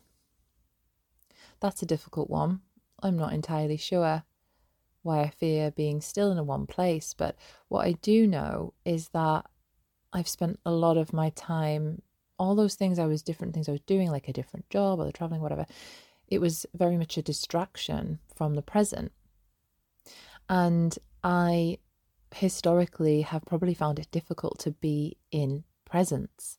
That's 1.60 1.82
a 1.82 1.86
difficult 1.86 2.28
one. 2.30 2.60
I'm 3.02 3.16
not 3.16 3.32
entirely 3.32 3.76
sure 3.76 4.24
why 5.02 5.20
I 5.20 5.28
fear 5.28 5.70
being 5.70 6.00
still 6.00 6.30
in 6.32 6.46
one 6.46 6.66
place, 6.66 7.14
but 7.14 7.36
what 7.68 7.86
I 7.86 7.92
do 7.92 8.26
know 8.26 8.74
is 8.84 9.08
that 9.10 9.46
I've 10.12 10.28
spent 10.28 10.60
a 10.64 10.70
lot 10.70 10.96
of 10.96 11.12
my 11.12 11.30
time, 11.30 12.02
all 12.38 12.54
those 12.54 12.74
things 12.74 12.98
I 12.98 13.06
was 13.06 13.22
different 13.22 13.54
things 13.54 13.68
I 13.68 13.72
was 13.72 13.80
doing, 13.82 14.10
like 14.10 14.28
a 14.28 14.32
different 14.32 14.68
job 14.70 15.00
or 15.00 15.04
the 15.04 15.12
traveling, 15.12 15.40
whatever, 15.40 15.66
it 16.28 16.40
was 16.40 16.66
very 16.74 16.96
much 16.96 17.16
a 17.16 17.22
distraction 17.22 18.18
from 18.34 18.54
the 18.54 18.62
present. 18.62 19.12
And 20.48 20.96
I 21.24 21.78
historically 22.34 23.22
have 23.22 23.44
probably 23.44 23.74
found 23.74 23.98
it 23.98 24.10
difficult 24.10 24.58
to 24.60 24.70
be 24.70 25.16
in 25.30 25.64
presence. 25.92 26.58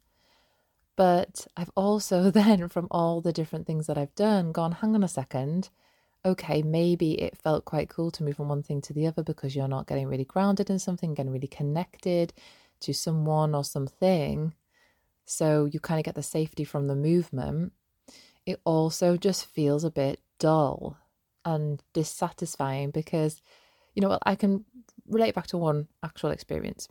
But 0.96 1.48
I've 1.58 1.72
also 1.76 2.30
then, 2.40 2.70
from 2.70 2.88
all 2.92 3.20
the 3.20 3.34
different 3.34 3.66
things 3.66 3.88
that 3.88 3.98
I've 3.98 4.14
done, 4.16 4.52
gone, 4.52 4.74
hang 4.74 4.94
on 4.94 5.04
a 5.04 5.08
second. 5.08 5.70
Okay, 6.24 6.62
maybe 6.62 7.20
it 7.20 7.36
felt 7.38 7.66
quite 7.66 7.90
cool 7.90 8.12
to 8.12 8.24
move 8.24 8.38
from 8.38 8.48
one 8.48 8.64
thing 8.64 8.80
to 8.82 8.94
the 8.94 9.08
other 9.08 9.24
because 9.24 9.56
you're 9.56 9.68
not 9.68 9.88
getting 9.88 10.08
really 10.08 10.24
grounded 10.24 10.70
in 10.70 10.80
something, 10.80 11.16
getting 11.16 11.34
really 11.34 11.48
connected 11.48 12.32
to 12.82 12.94
someone 12.94 13.56
or 13.56 13.64
something. 13.64 14.54
So 15.26 15.66
you 15.66 15.80
kind 15.80 16.00
of 16.00 16.06
get 16.06 16.16
the 16.16 16.24
safety 16.24 16.64
from 16.64 16.88
the 16.88 16.96
movement. 16.96 17.74
It 18.46 18.62
also 18.64 19.18
just 19.18 19.48
feels 19.48 19.84
a 19.84 19.92
bit 19.92 20.20
dull 20.40 20.98
and 21.44 21.82
dissatisfying 21.94 22.92
because, 22.92 23.42
you 23.96 24.02
know, 24.02 24.18
I 24.24 24.36
can 24.36 24.64
relate 25.08 25.34
back 25.34 25.48
to 25.48 25.58
one 25.58 25.88
actual 26.04 26.30
experience 26.30 26.88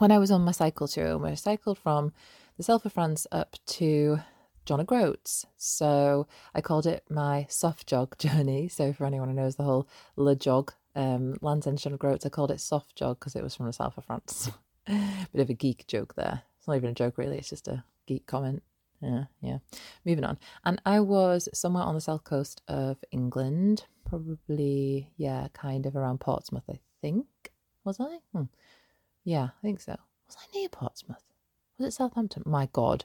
when 0.00 0.10
I 0.10 0.18
was 0.18 0.30
on 0.30 0.40
my 0.40 0.52
cycle 0.52 0.88
tour, 0.88 1.24
I 1.26 1.34
cycled 1.34 1.76
from 1.78 2.12
the 2.56 2.62
south 2.62 2.86
of 2.86 2.94
France 2.94 3.26
up 3.30 3.56
to 3.66 4.20
John 4.64 4.80
O'Groats. 4.80 5.44
So 5.58 6.26
I 6.54 6.62
called 6.62 6.86
it 6.86 7.04
my 7.10 7.46
soft 7.50 7.86
jog 7.86 8.16
journey. 8.18 8.68
So 8.68 8.94
for 8.94 9.04
anyone 9.04 9.28
who 9.28 9.34
knows 9.34 9.56
the 9.56 9.64
whole 9.64 9.86
Le 10.16 10.34
Jog, 10.34 10.72
um, 10.96 11.36
Land's 11.42 11.66
End 11.66 11.78
John 11.78 11.92
O'Groats, 11.92 12.24
I 12.24 12.30
called 12.30 12.50
it 12.50 12.60
soft 12.60 12.96
jog 12.96 13.20
because 13.20 13.36
it 13.36 13.42
was 13.42 13.54
from 13.54 13.66
the 13.66 13.74
south 13.74 13.98
of 13.98 14.06
France. 14.06 14.50
Bit 14.86 15.42
of 15.42 15.50
a 15.50 15.54
geek 15.54 15.86
joke 15.86 16.14
there. 16.14 16.42
It's 16.58 16.66
not 16.66 16.76
even 16.76 16.90
a 16.90 16.94
joke, 16.94 17.18
really. 17.18 17.36
It's 17.36 17.50
just 17.50 17.68
a 17.68 17.84
geek 18.06 18.26
comment. 18.26 18.62
Yeah, 19.02 19.24
yeah. 19.42 19.58
Moving 20.06 20.24
on. 20.24 20.38
And 20.64 20.80
I 20.86 21.00
was 21.00 21.48
somewhere 21.52 21.84
on 21.84 21.94
the 21.94 22.00
south 22.00 22.24
coast 22.24 22.62
of 22.68 22.96
England, 23.10 23.84
probably, 24.08 25.10
yeah, 25.18 25.48
kind 25.52 25.84
of 25.84 25.94
around 25.94 26.20
Portsmouth, 26.20 26.64
I 26.70 26.78
think. 27.02 27.26
Was 27.84 28.00
I? 28.00 28.18
Hmm. 28.32 28.44
Yeah, 29.24 29.44
I 29.44 29.62
think 29.62 29.80
so. 29.80 29.96
Was 30.26 30.36
I 30.38 30.58
near 30.58 30.68
Portsmouth? 30.68 31.22
Was 31.78 31.88
it 31.88 31.96
Southampton? 31.96 32.42
My 32.46 32.68
God. 32.72 33.04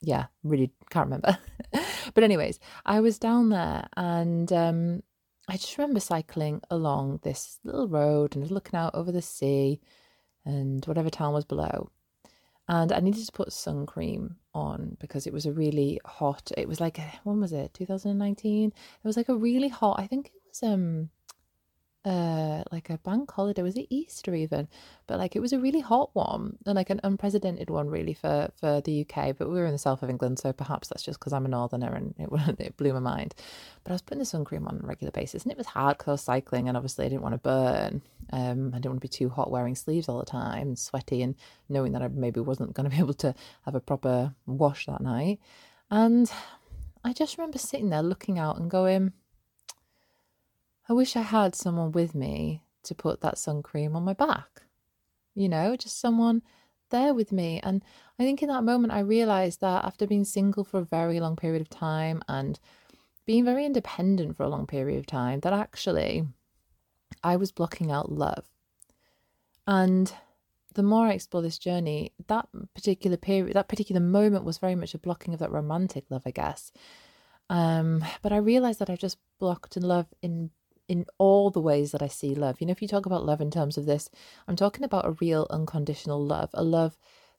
Yeah, 0.00 0.26
really 0.42 0.72
can't 0.90 1.06
remember. 1.06 1.38
but, 2.14 2.24
anyways, 2.24 2.58
I 2.84 3.00
was 3.00 3.18
down 3.18 3.50
there 3.50 3.86
and 3.96 4.52
um, 4.52 5.02
I 5.48 5.56
just 5.56 5.76
remember 5.78 6.00
cycling 6.00 6.60
along 6.70 7.20
this 7.22 7.58
little 7.64 7.88
road 7.88 8.34
and 8.34 8.50
looking 8.50 8.78
out 8.78 8.94
over 8.94 9.12
the 9.12 9.22
sea 9.22 9.80
and 10.44 10.84
whatever 10.86 11.10
town 11.10 11.32
was 11.32 11.44
below. 11.44 11.90
And 12.68 12.92
I 12.92 13.00
needed 13.00 13.26
to 13.26 13.32
put 13.32 13.52
sun 13.52 13.86
cream 13.86 14.36
on 14.54 14.96
because 15.00 15.26
it 15.26 15.32
was 15.32 15.46
a 15.46 15.52
really 15.52 16.00
hot. 16.04 16.52
It 16.56 16.68
was 16.68 16.80
like 16.80 16.98
when 17.24 17.40
was 17.40 17.52
it? 17.52 17.74
2019. 17.74 18.68
It 18.68 18.74
was 19.06 19.16
like 19.16 19.28
a 19.28 19.36
really 19.36 19.68
hot. 19.68 19.98
I 19.98 20.06
think 20.06 20.28
it 20.28 20.42
was 20.48 20.62
um 20.62 21.10
uh 22.04 22.64
like 22.72 22.90
a 22.90 22.98
bank 22.98 23.30
holiday 23.30 23.62
was 23.62 23.76
it 23.76 23.86
easter 23.88 24.34
even? 24.34 24.66
But 25.06 25.18
like 25.18 25.36
it 25.36 25.40
was 25.40 25.52
a 25.52 25.58
really 25.60 25.80
hot 25.80 26.10
one 26.14 26.58
and 26.66 26.74
like 26.74 26.90
an 26.90 27.00
unprecedented 27.04 27.70
one 27.70 27.88
really 27.88 28.14
for 28.14 28.50
for 28.56 28.80
the 28.80 29.02
uk 29.02 29.38
but 29.38 29.48
we 29.48 29.54
were 29.54 29.66
in 29.66 29.72
the 29.72 29.78
south 29.78 30.02
of 30.02 30.10
england 30.10 30.38
so 30.38 30.52
perhaps 30.52 30.88
that's 30.88 31.02
just 31.02 31.20
because 31.20 31.32
i'm 31.32 31.44
a 31.44 31.48
northerner 31.48 31.94
and 31.94 32.14
it, 32.18 32.28
it 32.58 32.76
blew 32.76 32.92
my 32.92 32.98
mind. 32.98 33.34
But 33.84 33.92
i 33.92 33.94
was 33.94 34.02
putting 34.02 34.18
the 34.18 34.24
sun 34.24 34.44
cream 34.44 34.66
on 34.66 34.80
a 34.82 34.86
regular 34.86 35.12
basis 35.12 35.44
and 35.44 35.52
it 35.52 35.58
was 35.58 35.66
hard 35.66 35.98
because 35.98 36.08
i 36.08 36.12
was 36.12 36.22
cycling 36.22 36.66
and 36.66 36.76
obviously 36.76 37.06
i 37.06 37.08
didn't 37.08 37.22
want 37.22 37.34
to 37.34 37.38
burn 37.38 38.02
um 38.32 38.68
i 38.74 38.78
didn't 38.78 38.92
want 38.92 39.00
to 39.00 39.08
be 39.08 39.08
too 39.08 39.28
hot 39.28 39.50
wearing 39.50 39.76
sleeves 39.76 40.08
all 40.08 40.18
the 40.18 40.26
time 40.26 40.68
and 40.68 40.78
sweaty 40.78 41.22
and 41.22 41.36
knowing 41.68 41.92
that 41.92 42.02
i 42.02 42.08
maybe 42.08 42.40
wasn't 42.40 42.74
going 42.74 42.88
to 42.88 42.94
be 42.94 43.00
able 43.02 43.14
to 43.14 43.32
have 43.64 43.74
a 43.76 43.80
proper 43.80 44.34
wash 44.46 44.86
that 44.86 45.00
night. 45.00 45.38
And 45.90 46.30
i 47.04 47.12
just 47.12 47.38
remember 47.38 47.58
sitting 47.58 47.90
there 47.90 48.02
looking 48.02 48.40
out 48.40 48.58
and 48.58 48.68
going 48.68 49.12
I 50.92 50.94
wish 50.94 51.16
I 51.16 51.22
had 51.22 51.54
someone 51.54 51.90
with 51.92 52.14
me 52.14 52.64
to 52.82 52.94
put 52.94 53.22
that 53.22 53.38
sun 53.38 53.62
cream 53.62 53.96
on 53.96 54.02
my 54.02 54.12
back. 54.12 54.60
You 55.34 55.48
know, 55.48 55.74
just 55.74 55.98
someone 55.98 56.42
there 56.90 57.14
with 57.14 57.32
me. 57.32 57.60
And 57.62 57.82
I 58.18 58.24
think 58.24 58.42
in 58.42 58.50
that 58.50 58.62
moment, 58.62 58.92
I 58.92 58.98
realized 58.98 59.62
that 59.62 59.86
after 59.86 60.06
being 60.06 60.26
single 60.26 60.64
for 60.64 60.80
a 60.80 60.84
very 60.84 61.18
long 61.18 61.34
period 61.34 61.62
of 61.62 61.70
time 61.70 62.22
and 62.28 62.60
being 63.24 63.42
very 63.42 63.64
independent 63.64 64.36
for 64.36 64.42
a 64.42 64.50
long 64.50 64.66
period 64.66 64.98
of 64.98 65.06
time, 65.06 65.40
that 65.40 65.54
actually 65.54 66.26
I 67.24 67.36
was 67.36 67.52
blocking 67.52 67.90
out 67.90 68.12
love. 68.12 68.44
And 69.66 70.12
the 70.74 70.82
more 70.82 71.06
I 71.06 71.12
explore 71.12 71.42
this 71.42 71.56
journey, 71.56 72.12
that 72.26 72.50
particular 72.74 73.16
period, 73.16 73.56
that 73.56 73.68
particular 73.68 74.02
moment 74.02 74.44
was 74.44 74.58
very 74.58 74.74
much 74.74 74.92
a 74.92 74.98
blocking 74.98 75.32
of 75.32 75.40
that 75.40 75.52
romantic 75.52 76.04
love, 76.10 76.24
I 76.26 76.32
guess. 76.32 76.70
Um, 77.48 78.04
but 78.20 78.34
I 78.34 78.36
realized 78.36 78.78
that 78.80 78.90
I've 78.90 78.98
just 78.98 79.16
blocked 79.38 79.78
in 79.78 79.84
love 79.84 80.08
in 80.20 80.50
in 80.88 81.06
all 81.18 81.50
the 81.50 81.60
ways 81.60 81.92
that 81.92 82.02
I 82.02 82.08
see 82.08 82.34
love. 82.34 82.60
You 82.60 82.66
know, 82.66 82.72
if 82.72 82.82
you 82.82 82.88
talk 82.88 83.06
about 83.06 83.24
love 83.24 83.40
in 83.40 83.50
terms 83.50 83.78
of 83.78 83.86
this, 83.86 84.10
I'm 84.46 84.56
talking 84.56 84.84
about 84.84 85.06
a 85.06 85.16
real 85.20 85.46
unconditional 85.50 86.24
love, 86.24 86.50
a 86.54 86.62
love 86.62 86.96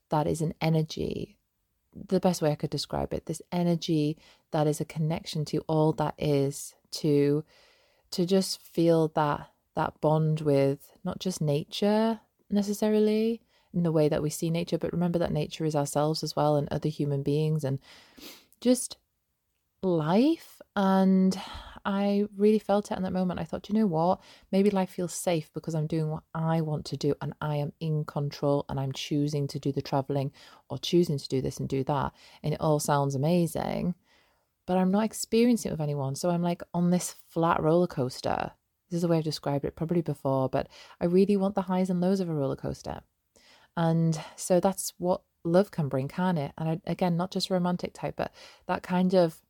that 0.10 0.28
is 0.28 0.42
an 0.42 0.54
energy. 0.62 1.38
The 1.94 2.20
best 2.20 2.42
way 2.42 2.52
I 2.52 2.56
could 2.56 2.70
describe 2.70 3.14
it, 3.14 3.26
this 3.26 3.42
energy 3.52 4.18
that 4.52 4.68
is 4.68 4.82
a 4.82 4.86
connection 4.86 5.46
to 5.46 5.60
all 5.68 5.94
that 5.94 6.16
is, 6.18 6.76
to 6.92 7.44
to 8.12 8.26
just 8.26 8.62
feel 8.62 9.08
that 9.16 9.50
that 9.76 10.00
bond 10.00 10.42
with 10.42 10.92
not 11.04 11.20
just 11.20 11.42
nature 11.42 12.20
necessarily 12.50 13.42
in 13.74 13.82
the 13.82 13.92
way 13.92 14.08
that 14.08 14.22
we 14.22 14.30
see 14.30 14.52
nature, 14.52 14.78
but 14.78 14.94
remember 14.94 15.18
that 15.18 15.32
nature 15.32 15.66
is 15.66 15.76
ourselves 15.76 16.24
as 16.24 16.36
well 16.36 16.56
and 16.56 16.68
other 16.70 16.90
human 16.90 17.24
beings 17.24 17.64
and 17.64 17.80
just 18.62 18.98
life 19.82 20.62
and 20.76 21.40
I 21.86 22.26
really 22.38 22.60
felt 22.60 22.92
it 22.92 22.98
in 22.98 23.04
that 23.04 23.14
moment. 23.14 23.40
I 23.40 23.44
thought, 23.44 23.68
you 23.70 23.76
know 23.76 23.88
what? 23.88 24.22
Maybe 24.52 24.70
life 24.70 24.90
feels 24.90 25.14
safe 25.14 25.52
because 25.54 25.76
I'm 25.76 25.88
doing 25.88 26.10
what 26.10 26.24
I 26.34 26.62
want 26.62 26.86
to 26.86 26.98
do 26.98 27.14
and 27.22 27.34
I 27.42 27.58
am 27.58 27.74
in 27.80 28.06
control 28.06 28.66
and 28.70 28.80
I'm 28.80 28.92
choosing 28.94 29.48
to 29.50 29.60
do 29.60 29.72
the 29.72 29.82
traveling 29.82 30.32
or 30.70 30.78
choosing 30.78 31.18
to 31.18 31.28
do 31.28 31.42
this 31.42 31.60
and 31.60 31.68
do 31.68 31.84
that. 31.86 32.14
And 32.42 32.54
it 32.54 32.62
all 32.62 32.80
sounds 32.80 33.16
amazing, 33.16 33.96
but 34.66 34.78
I'm 34.78 34.92
not 34.92 35.04
experiencing 35.04 35.70
it 35.70 35.74
with 35.74 35.82
anyone. 35.82 36.16
So 36.16 36.30
I'm 36.30 36.44
like 36.44 36.64
on 36.74 36.90
this 36.90 37.16
flat 37.30 37.62
roller 37.62 37.88
coaster. 37.88 38.52
This 38.90 38.98
is 38.98 39.02
the 39.02 39.08
way 39.08 39.18
I've 39.18 39.24
described 39.24 39.66
it 39.66 39.76
probably 39.76 40.02
before, 40.02 40.50
but 40.50 40.68
I 41.02 41.06
really 41.06 41.36
want 41.36 41.56
the 41.56 41.64
highs 41.64 41.90
and 41.90 42.00
lows 42.00 42.20
of 42.20 42.30
a 42.30 42.34
roller 42.34 42.56
coaster. 42.56 43.02
And 43.76 44.20
so 44.36 44.60
that's 44.60 44.94
what 45.00 45.22
love 45.44 45.72
can 45.72 45.90
bring, 45.90 46.08
can 46.08 46.38
it? 46.38 46.54
And 46.58 46.70
I, 46.70 46.82
again, 46.86 47.18
not 47.18 47.32
just 47.32 47.50
romantic 47.50 47.94
type, 47.94 48.16
but 48.16 48.32
that 48.68 48.84
kind 48.84 49.14
of 49.14 49.42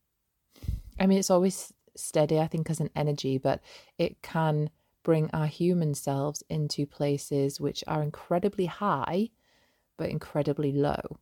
I 1.00 1.08
mean, 1.08 1.18
it's 1.18 1.32
always 1.32 1.74
steady, 1.96 2.40
I 2.40 2.48
think, 2.48 2.70
as 2.70 2.80
an 2.80 2.90
energy, 2.96 3.38
but 3.38 3.62
it 3.98 4.22
can 4.22 4.70
bring 5.04 5.30
our 5.34 5.48
human 5.48 5.94
selves 5.94 6.44
into 6.50 6.86
places 6.86 7.60
which 7.60 7.84
are 7.88 8.02
incredibly 8.02 8.66
high, 8.66 9.30
but 9.98 10.10
incredibly 10.10 10.72
low. 10.72 11.18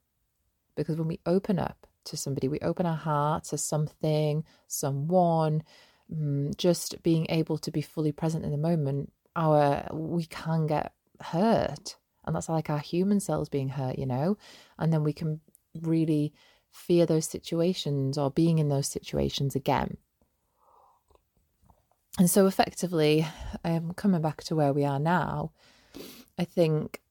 Because 0.75 0.97
when 0.97 1.07
we 1.07 1.19
open 1.25 1.59
up 1.59 1.87
to 2.05 2.17
somebody, 2.17 2.47
we 2.47 2.59
open 2.59 2.85
our 2.85 2.95
heart 2.95 3.45
to 3.45 3.57
something, 3.57 4.43
someone, 4.67 5.63
mm, 6.13 6.55
just 6.57 7.01
being 7.03 7.25
able 7.29 7.57
to 7.57 7.71
be 7.71 7.81
fully 7.81 8.11
present 8.11 8.45
in 8.45 8.51
the 8.51 8.57
moment, 8.57 9.11
our 9.35 9.87
we 9.91 10.25
can 10.25 10.67
get 10.67 10.93
hurt. 11.19 11.97
And 12.25 12.35
that's 12.35 12.49
like 12.49 12.69
our 12.69 12.79
human 12.79 13.19
selves 13.19 13.49
being 13.49 13.69
hurt, 13.69 13.97
you 13.97 14.05
know? 14.05 14.37
And 14.77 14.93
then 14.93 15.03
we 15.03 15.13
can 15.13 15.41
really 15.81 16.33
fear 16.71 17.05
those 17.05 17.25
situations 17.25 18.17
or 18.17 18.29
being 18.29 18.59
in 18.59 18.69
those 18.69 18.87
situations 18.87 19.55
again. 19.55 19.97
And 22.19 22.29
so, 22.29 22.45
effectively, 22.45 23.25
um, 23.63 23.93
coming 23.93 24.21
back 24.21 24.43
to 24.45 24.55
where 24.55 24.73
we 24.73 24.83
are 24.83 24.99
now, 24.99 25.51
I 26.37 26.43
think 26.43 27.01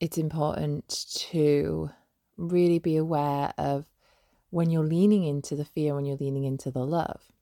it's 0.00 0.18
important 0.18 1.06
to 1.30 1.90
really 2.36 2.78
be 2.78 2.96
aware 2.96 3.52
of 3.58 3.84
when 4.50 4.70
you're 4.70 4.84
leaning 4.84 5.24
into 5.24 5.56
the 5.56 5.64
fear, 5.64 5.94
when 5.94 6.04
you're 6.04 6.16
leaning 6.16 6.44
into 6.44 6.70
the 6.70 6.84
love. 6.84 7.32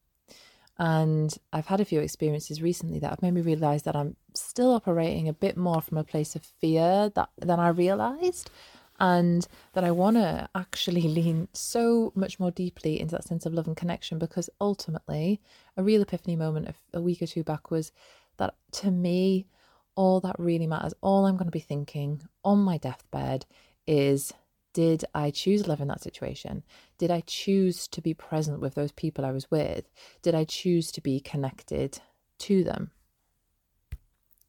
And 0.78 1.36
I've 1.52 1.66
had 1.66 1.80
a 1.80 1.84
few 1.84 2.00
experiences 2.00 2.62
recently 2.62 2.98
that 2.98 3.10
have 3.10 3.22
made 3.22 3.34
me 3.34 3.42
realize 3.42 3.82
that 3.82 3.94
I'm 3.94 4.16
still 4.34 4.72
operating 4.72 5.28
a 5.28 5.32
bit 5.32 5.56
more 5.56 5.82
from 5.82 5.98
a 5.98 6.04
place 6.04 6.34
of 6.34 6.42
fear 6.42 7.10
that, 7.14 7.28
than 7.38 7.60
I 7.60 7.68
realized 7.68 8.50
and 8.98 9.46
that 9.74 9.84
I 9.84 9.90
want 9.90 10.16
to 10.16 10.48
actually 10.54 11.02
lean 11.08 11.48
so 11.52 12.12
much 12.14 12.40
more 12.40 12.50
deeply 12.50 13.00
into 13.00 13.14
that 13.16 13.24
sense 13.24 13.44
of 13.44 13.52
love 13.52 13.66
and 13.66 13.76
connection 13.76 14.18
because 14.18 14.48
ultimately, 14.60 15.40
a 15.76 15.82
real 15.82 16.02
epiphany 16.02 16.36
moment 16.36 16.68
of 16.68 16.76
a 16.92 17.00
week 17.00 17.22
or 17.22 17.26
two 17.26 17.42
back 17.42 17.70
was 17.70 17.92
that 18.38 18.54
to 18.72 18.90
me, 18.90 19.46
all 19.94 20.20
that 20.20 20.36
really 20.38 20.66
matters, 20.66 20.94
all 21.00 21.26
I'm 21.26 21.36
going 21.36 21.46
to 21.46 21.52
be 21.52 21.60
thinking 21.60 22.22
on 22.44 22.58
my 22.58 22.78
deathbed 22.78 23.46
is 23.86 24.32
did 24.72 25.04
I 25.14 25.30
choose 25.30 25.68
love 25.68 25.80
in 25.80 25.88
that 25.88 26.02
situation? 26.02 26.62
Did 26.96 27.10
I 27.10 27.22
choose 27.26 27.86
to 27.88 28.00
be 28.00 28.14
present 28.14 28.60
with 28.60 28.74
those 28.74 28.92
people 28.92 29.24
I 29.24 29.32
was 29.32 29.50
with? 29.50 29.90
Did 30.22 30.34
I 30.34 30.44
choose 30.44 30.90
to 30.92 31.02
be 31.02 31.20
connected 31.20 32.00
to 32.38 32.64
them? 32.64 32.90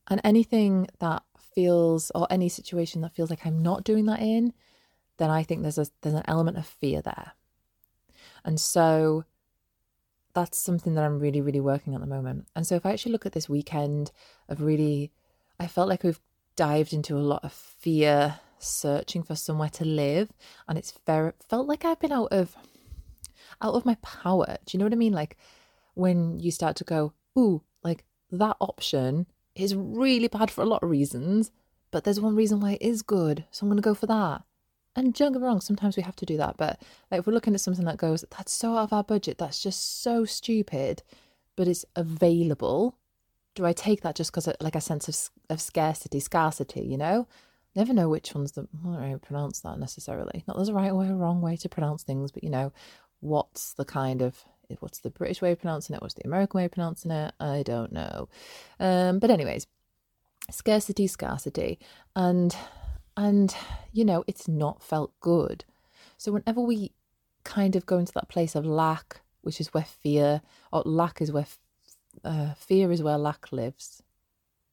And 0.08 0.22
anything 0.24 0.88
that 1.00 1.24
feels 1.54 2.12
or 2.16 2.28
any 2.30 2.50
situation 2.50 3.02
that 3.02 3.14
feels 3.14 3.30
like 3.30 3.46
I'm 3.46 3.62
not 3.62 3.84
doing 3.84 4.06
that 4.06 4.22
in, 4.22 4.54
then 5.18 5.30
I 5.30 5.44
think 5.44 5.62
there's 5.62 5.78
a 5.78 5.88
there's 6.02 6.16
an 6.16 6.24
element 6.26 6.58
of 6.58 6.66
fear 6.66 7.02
there. 7.02 7.34
And 8.46 8.60
so 8.60 9.26
that's 10.34 10.58
something 10.58 10.96
that 10.96 11.04
I'm 11.04 11.20
really, 11.20 11.42
really 11.42 11.60
working 11.60 11.94
at 11.96 12.02
the 12.02 12.08
moment. 12.08 12.48
And 12.56 12.66
so 12.66 12.76
if 12.76 12.86
I 12.86 12.92
actually 12.92 13.12
look 13.12 13.26
at 13.26 13.34
this 13.34 13.50
weekend 13.50 14.12
of 14.50 14.62
really 14.62 15.12
I 15.60 15.68
felt 15.68 15.90
like 15.90 16.04
we've 16.04 16.20
dived 16.56 16.94
into 16.94 17.16
a 17.16 17.20
lot 17.20 17.44
of 17.44 17.54
fear, 17.54 18.40
searching 18.60 19.24
for 19.24 19.36
somewhere 19.36 19.70
to 19.70 19.86
live. 19.86 20.32
And 20.68 20.78
it's 20.78 20.94
very 21.06 21.34
felt 21.48 21.68
like 21.68 21.86
I've 21.86 22.00
been 22.00 22.12
out 22.12 22.32
of 22.32 22.56
out 23.62 23.76
of 23.76 23.86
my 23.86 23.96
power. 23.96 24.58
Do 24.66 24.76
you 24.76 24.80
know 24.80 24.86
what 24.86 24.94
I 24.94 24.98
mean? 24.98 25.14
Like 25.14 25.38
when 25.94 26.40
you 26.40 26.52
start 26.52 26.76
to 26.78 26.84
go, 26.84 27.14
ooh, 27.38 27.62
like 27.84 28.04
that 28.32 28.58
option 28.60 29.28
is 29.56 29.76
really 29.76 30.28
bad 30.28 30.50
for 30.50 30.62
a 30.62 30.68
lot 30.68 30.84
of 30.84 30.90
reasons, 30.90 31.52
but 31.92 32.04
there's 32.04 32.20
one 32.20 32.36
reason 32.36 32.60
why 32.60 32.74
it 32.74 32.82
is 32.82 33.04
good. 33.04 33.46
So 33.52 33.66
I'm 33.66 33.76
to 33.76 33.82
go 33.82 33.94
for 33.94 34.08
that. 34.08 34.44
And 34.96 35.14
don't 35.14 35.34
get 35.34 35.42
me 35.42 35.48
wrong, 35.48 35.62
sometimes 35.62 35.98
we 35.98 36.04
have 36.04 36.16
to 36.18 36.26
do 36.26 36.38
that. 36.38 36.58
But 36.58 36.82
like 37.10 37.20
if 37.20 37.28
we're 37.28 37.34
looking 37.34 37.54
at 37.54 37.62
something 37.62 37.86
that 37.86 37.98
goes, 37.98 38.24
that's 38.30 38.52
so 38.52 38.78
out 38.78 38.84
of 38.84 38.94
our 38.94 39.04
budget, 39.04 39.38
that's 39.38 39.62
just 39.62 40.02
so 40.04 40.26
stupid, 40.26 41.02
but 41.56 41.68
it's 41.68 41.86
available. 41.96 42.98
Do 43.56 43.66
I 43.66 43.74
take 43.74 44.02
that 44.02 44.16
just 44.16 44.32
because 44.32 44.48
like 44.60 44.76
a 44.76 44.82
sense 44.82 45.08
of 45.08 45.32
of 45.50 45.62
scarcity, 45.62 46.20
scarcity? 46.20 46.82
You 46.82 46.98
know, 46.98 47.28
never 47.76 47.94
know 47.94 48.10
which 48.10 48.34
one's 48.34 48.54
the. 48.54 48.68
I 48.84 48.86
don't 48.86 49.12
know 49.12 49.20
pronounce 49.20 49.60
that 49.62 49.80
necessarily. 49.80 50.44
Not 50.48 50.58
there's 50.58 50.70
a 50.70 50.74
right 50.74 50.96
way 50.96 51.10
or 51.10 51.16
wrong 51.16 51.42
way 51.42 51.56
to 51.58 51.70
pronounce 51.70 52.04
things, 52.04 52.32
but 52.32 52.44
you 52.44 52.50
know, 52.50 52.72
what's 53.20 53.74
the 53.74 53.86
kind 53.86 54.22
of 54.22 54.44
what's 54.80 55.00
the 55.00 55.10
British 55.10 55.42
way 55.42 55.52
of 55.52 55.60
pronouncing 55.60 55.96
it? 55.96 56.02
What's 56.02 56.16
the 56.16 56.26
American 56.26 56.60
way 56.60 56.66
of 56.66 56.72
pronouncing 56.72 57.12
it? 57.12 57.34
I 57.40 57.64
don't 57.64 57.92
know. 57.92 58.30
Um, 58.80 59.20
but 59.20 59.30
anyways, 59.30 59.68
scarcity, 60.52 61.08
scarcity, 61.08 61.80
and 62.16 62.56
And, 63.16 63.56
you 63.92 64.06
know, 64.06 64.24
it's 64.28 64.48
not 64.48 64.82
felt 64.82 65.18
good. 65.20 65.66
So 66.18 66.32
whenever 66.32 66.62
we 66.62 66.94
kind 67.44 67.76
of 67.76 67.86
go 67.86 67.98
into 67.98 68.14
that 68.14 68.30
place 68.30 68.56
of 68.56 68.66
lack, 68.66 69.22
which 69.42 69.60
is 69.60 69.74
where 69.74 69.84
fear, 69.84 70.42
or 70.72 70.82
lack 70.86 71.22
is 71.22 71.32
where 71.32 71.46
uh, 72.24 72.54
fear 72.54 72.92
is 72.92 73.04
where 73.04 73.18
lack 73.18 73.52
lives. 73.52 74.02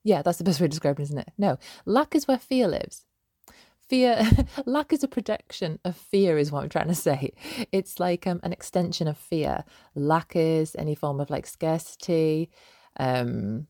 Yeah, 0.03 0.21
that's 0.21 0.37
the 0.37 0.43
best 0.43 0.59
way 0.59 0.65
to 0.65 0.71
describe 0.71 0.99
it, 0.99 1.03
isn't 1.03 1.17
it? 1.17 1.31
No, 1.37 1.57
lack 1.85 2.15
is 2.15 2.27
where 2.27 2.39
fear 2.39 2.67
lives. 2.67 3.05
Fear, 3.87 4.27
lack 4.65 4.93
is 4.93 5.03
a 5.03 5.07
projection 5.07 5.79
of 5.83 5.95
fear, 5.95 6.37
is 6.37 6.51
what 6.51 6.63
I'm 6.63 6.69
trying 6.69 6.87
to 6.87 6.95
say. 6.95 7.33
It's 7.71 7.99
like 7.99 8.25
um, 8.25 8.39
an 8.43 8.53
extension 8.53 9.07
of 9.07 9.17
fear. 9.17 9.63
Lack 9.93 10.35
is 10.35 10.75
any 10.77 10.95
form 10.95 11.19
of 11.19 11.29
like 11.29 11.45
scarcity, 11.45 12.49
um, 12.97 13.67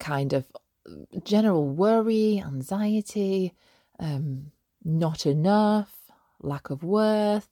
kind 0.00 0.32
of 0.32 0.46
general 1.22 1.68
worry, 1.68 2.42
anxiety, 2.44 3.54
um, 3.98 4.52
not 4.84 5.26
enough, 5.26 5.94
lack 6.40 6.70
of 6.70 6.82
worth, 6.82 7.48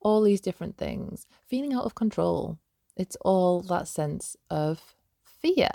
all 0.00 0.22
these 0.22 0.40
different 0.40 0.76
things, 0.76 1.26
feeling 1.46 1.72
out 1.72 1.84
of 1.84 1.94
control. 1.94 2.58
It's 2.96 3.16
all 3.20 3.62
that 3.62 3.88
sense 3.88 4.36
of 4.50 4.94
fear. 5.24 5.70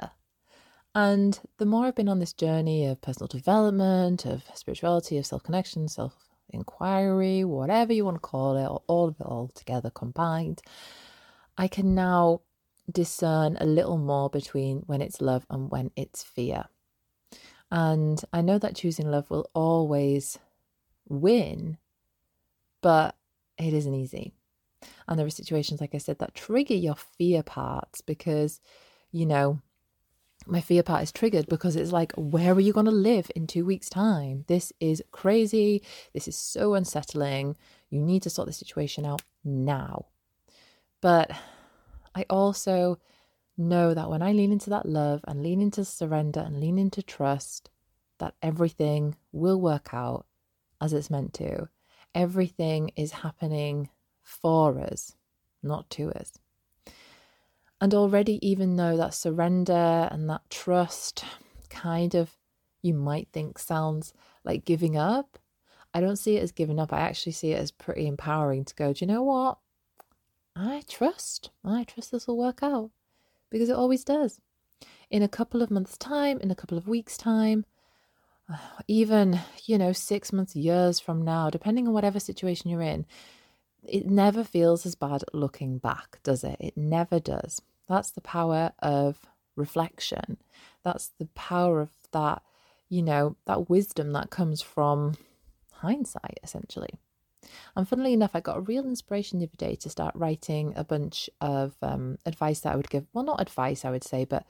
And 0.93 1.39
the 1.57 1.65
more 1.65 1.85
I've 1.85 1.95
been 1.95 2.09
on 2.09 2.19
this 2.19 2.33
journey 2.33 2.85
of 2.85 3.01
personal 3.01 3.27
development, 3.27 4.25
of 4.25 4.43
spirituality, 4.55 5.17
of 5.17 5.25
self 5.25 5.43
connection, 5.43 5.87
self 5.87 6.15
inquiry, 6.49 7.43
whatever 7.43 7.93
you 7.93 8.05
want 8.05 8.15
to 8.15 8.21
call 8.21 8.57
it, 8.57 8.67
or 8.67 8.81
all 8.87 9.07
of 9.09 9.19
it 9.19 9.25
all 9.25 9.49
together 9.53 9.89
combined, 9.89 10.61
I 11.57 11.67
can 11.67 11.93
now 11.93 12.41
discern 12.91 13.57
a 13.59 13.65
little 13.65 13.97
more 13.97 14.29
between 14.29 14.79
when 14.87 15.01
it's 15.01 15.21
love 15.21 15.45
and 15.49 15.69
when 15.69 15.91
it's 15.95 16.23
fear. 16.23 16.65
And 17.69 18.21
I 18.31 18.41
know 18.41 18.57
that 18.59 18.75
choosing 18.75 19.11
love 19.11 19.29
will 19.29 19.49
always 19.53 20.39
win, 21.07 21.77
but 22.81 23.15
it 23.57 23.73
isn't 23.73 23.93
easy. 23.93 24.33
And 25.07 25.17
there 25.17 25.25
are 25.25 25.31
situations, 25.31 25.81
like 25.81 25.95
I 25.95 25.97
said, 25.97 26.19
that 26.19 26.35
trigger 26.35 26.75
your 26.75 26.95
fear 26.95 27.43
parts 27.43 28.01
because, 28.01 28.61
you 29.11 29.25
know, 29.25 29.61
my 30.45 30.61
fear 30.61 30.83
part 30.83 31.03
is 31.03 31.11
triggered 31.11 31.47
because 31.47 31.75
it's 31.75 31.91
like, 31.91 32.13
where 32.15 32.53
are 32.53 32.59
you 32.59 32.71
going 32.71 32.85
to 32.85 32.91
live 32.91 33.29
in 33.35 33.47
two 33.47 33.65
weeks' 33.65 33.89
time? 33.89 34.45
This 34.47 34.71
is 34.79 35.03
crazy. 35.11 35.81
This 36.13 36.27
is 36.27 36.37
so 36.37 36.73
unsettling. 36.73 37.57
You 37.89 37.99
need 37.99 38.23
to 38.23 38.29
sort 38.29 38.47
the 38.47 38.53
situation 38.53 39.05
out 39.05 39.23
now. 39.43 40.05
But 41.01 41.31
I 42.15 42.25
also 42.29 42.99
know 43.57 43.93
that 43.93 44.09
when 44.09 44.21
I 44.21 44.31
lean 44.31 44.51
into 44.51 44.69
that 44.69 44.85
love 44.85 45.21
and 45.27 45.41
lean 45.41 45.61
into 45.61 45.83
surrender 45.83 46.39
and 46.39 46.59
lean 46.59 46.77
into 46.77 47.01
trust, 47.01 47.69
that 48.19 48.35
everything 48.41 49.15
will 49.31 49.59
work 49.59 49.93
out 49.93 50.25
as 50.81 50.93
it's 50.93 51.09
meant 51.09 51.33
to. 51.35 51.69
Everything 52.13 52.91
is 52.95 53.11
happening 53.11 53.89
for 54.23 54.79
us, 54.79 55.15
not 55.63 55.89
to 55.91 56.11
us. 56.11 56.33
And 57.79 57.93
already, 57.93 58.45
even 58.47 58.75
though 58.75 58.97
that 58.97 59.13
surrender 59.13 60.07
and 60.11 60.29
that 60.29 60.49
trust 60.49 61.23
kind 61.69 62.15
of 62.15 62.37
you 62.81 62.93
might 62.93 63.27
think 63.31 63.59
sounds 63.59 64.13
like 64.43 64.65
giving 64.65 64.97
up, 64.97 65.37
I 65.93 66.01
don't 66.01 66.15
see 66.15 66.37
it 66.37 66.43
as 66.43 66.51
giving 66.51 66.79
up. 66.79 66.93
I 66.93 67.01
actually 67.01 67.33
see 67.33 67.51
it 67.51 67.59
as 67.59 67.71
pretty 67.71 68.07
empowering 68.07 68.65
to 68.65 68.75
go, 68.75 68.93
do 68.93 69.03
you 69.03 69.07
know 69.07 69.23
what? 69.23 69.57
I 70.55 70.83
trust. 70.87 71.51
I 71.63 71.83
trust 71.83 72.11
this 72.11 72.27
will 72.27 72.37
work 72.37 72.63
out 72.63 72.91
because 73.49 73.69
it 73.69 73.75
always 73.75 74.03
does. 74.03 74.39
In 75.09 75.23
a 75.23 75.27
couple 75.27 75.61
of 75.61 75.71
months' 75.71 75.97
time, 75.97 76.39
in 76.39 76.51
a 76.51 76.55
couple 76.55 76.77
of 76.77 76.87
weeks' 76.87 77.17
time, 77.17 77.65
even, 78.87 79.39
you 79.65 79.77
know, 79.77 79.93
six 79.93 80.33
months, 80.33 80.55
years 80.55 80.99
from 80.99 81.23
now, 81.23 81.49
depending 81.49 81.87
on 81.87 81.93
whatever 81.93 82.19
situation 82.19 82.69
you're 82.69 82.81
in, 82.81 83.05
it 83.87 84.05
never 84.05 84.43
feels 84.43 84.85
as 84.85 84.95
bad 84.95 85.23
looking 85.33 85.77
back, 85.77 86.19
does 86.23 86.43
it? 86.43 86.57
It 86.59 86.75
never 86.75 87.19
does. 87.19 87.61
That's 87.87 88.11
the 88.11 88.21
power 88.21 88.73
of 88.79 89.25
reflection. 89.55 90.37
That's 90.83 91.11
the 91.19 91.27
power 91.27 91.81
of 91.81 91.89
that, 92.11 92.41
you 92.89 93.01
know, 93.01 93.37
that 93.45 93.69
wisdom 93.69 94.11
that 94.13 94.29
comes 94.29 94.61
from 94.61 95.15
hindsight, 95.71 96.39
essentially. 96.43 96.99
And 97.75 97.87
funnily 97.87 98.13
enough, 98.13 98.31
I 98.33 98.39
got 98.39 98.57
a 98.57 98.61
real 98.61 98.85
inspiration 98.85 99.39
the 99.39 99.45
other 99.45 99.57
day 99.57 99.75
to 99.75 99.89
start 99.89 100.15
writing 100.15 100.73
a 100.75 100.83
bunch 100.83 101.29
of 101.41 101.75
um, 101.81 102.17
advice 102.25 102.61
that 102.61 102.73
I 102.73 102.75
would 102.75 102.89
give. 102.89 103.05
Well, 103.13 103.25
not 103.25 103.41
advice, 103.41 103.85
I 103.85 103.91
would 103.91 104.03
say, 104.03 104.25
but 104.25 104.45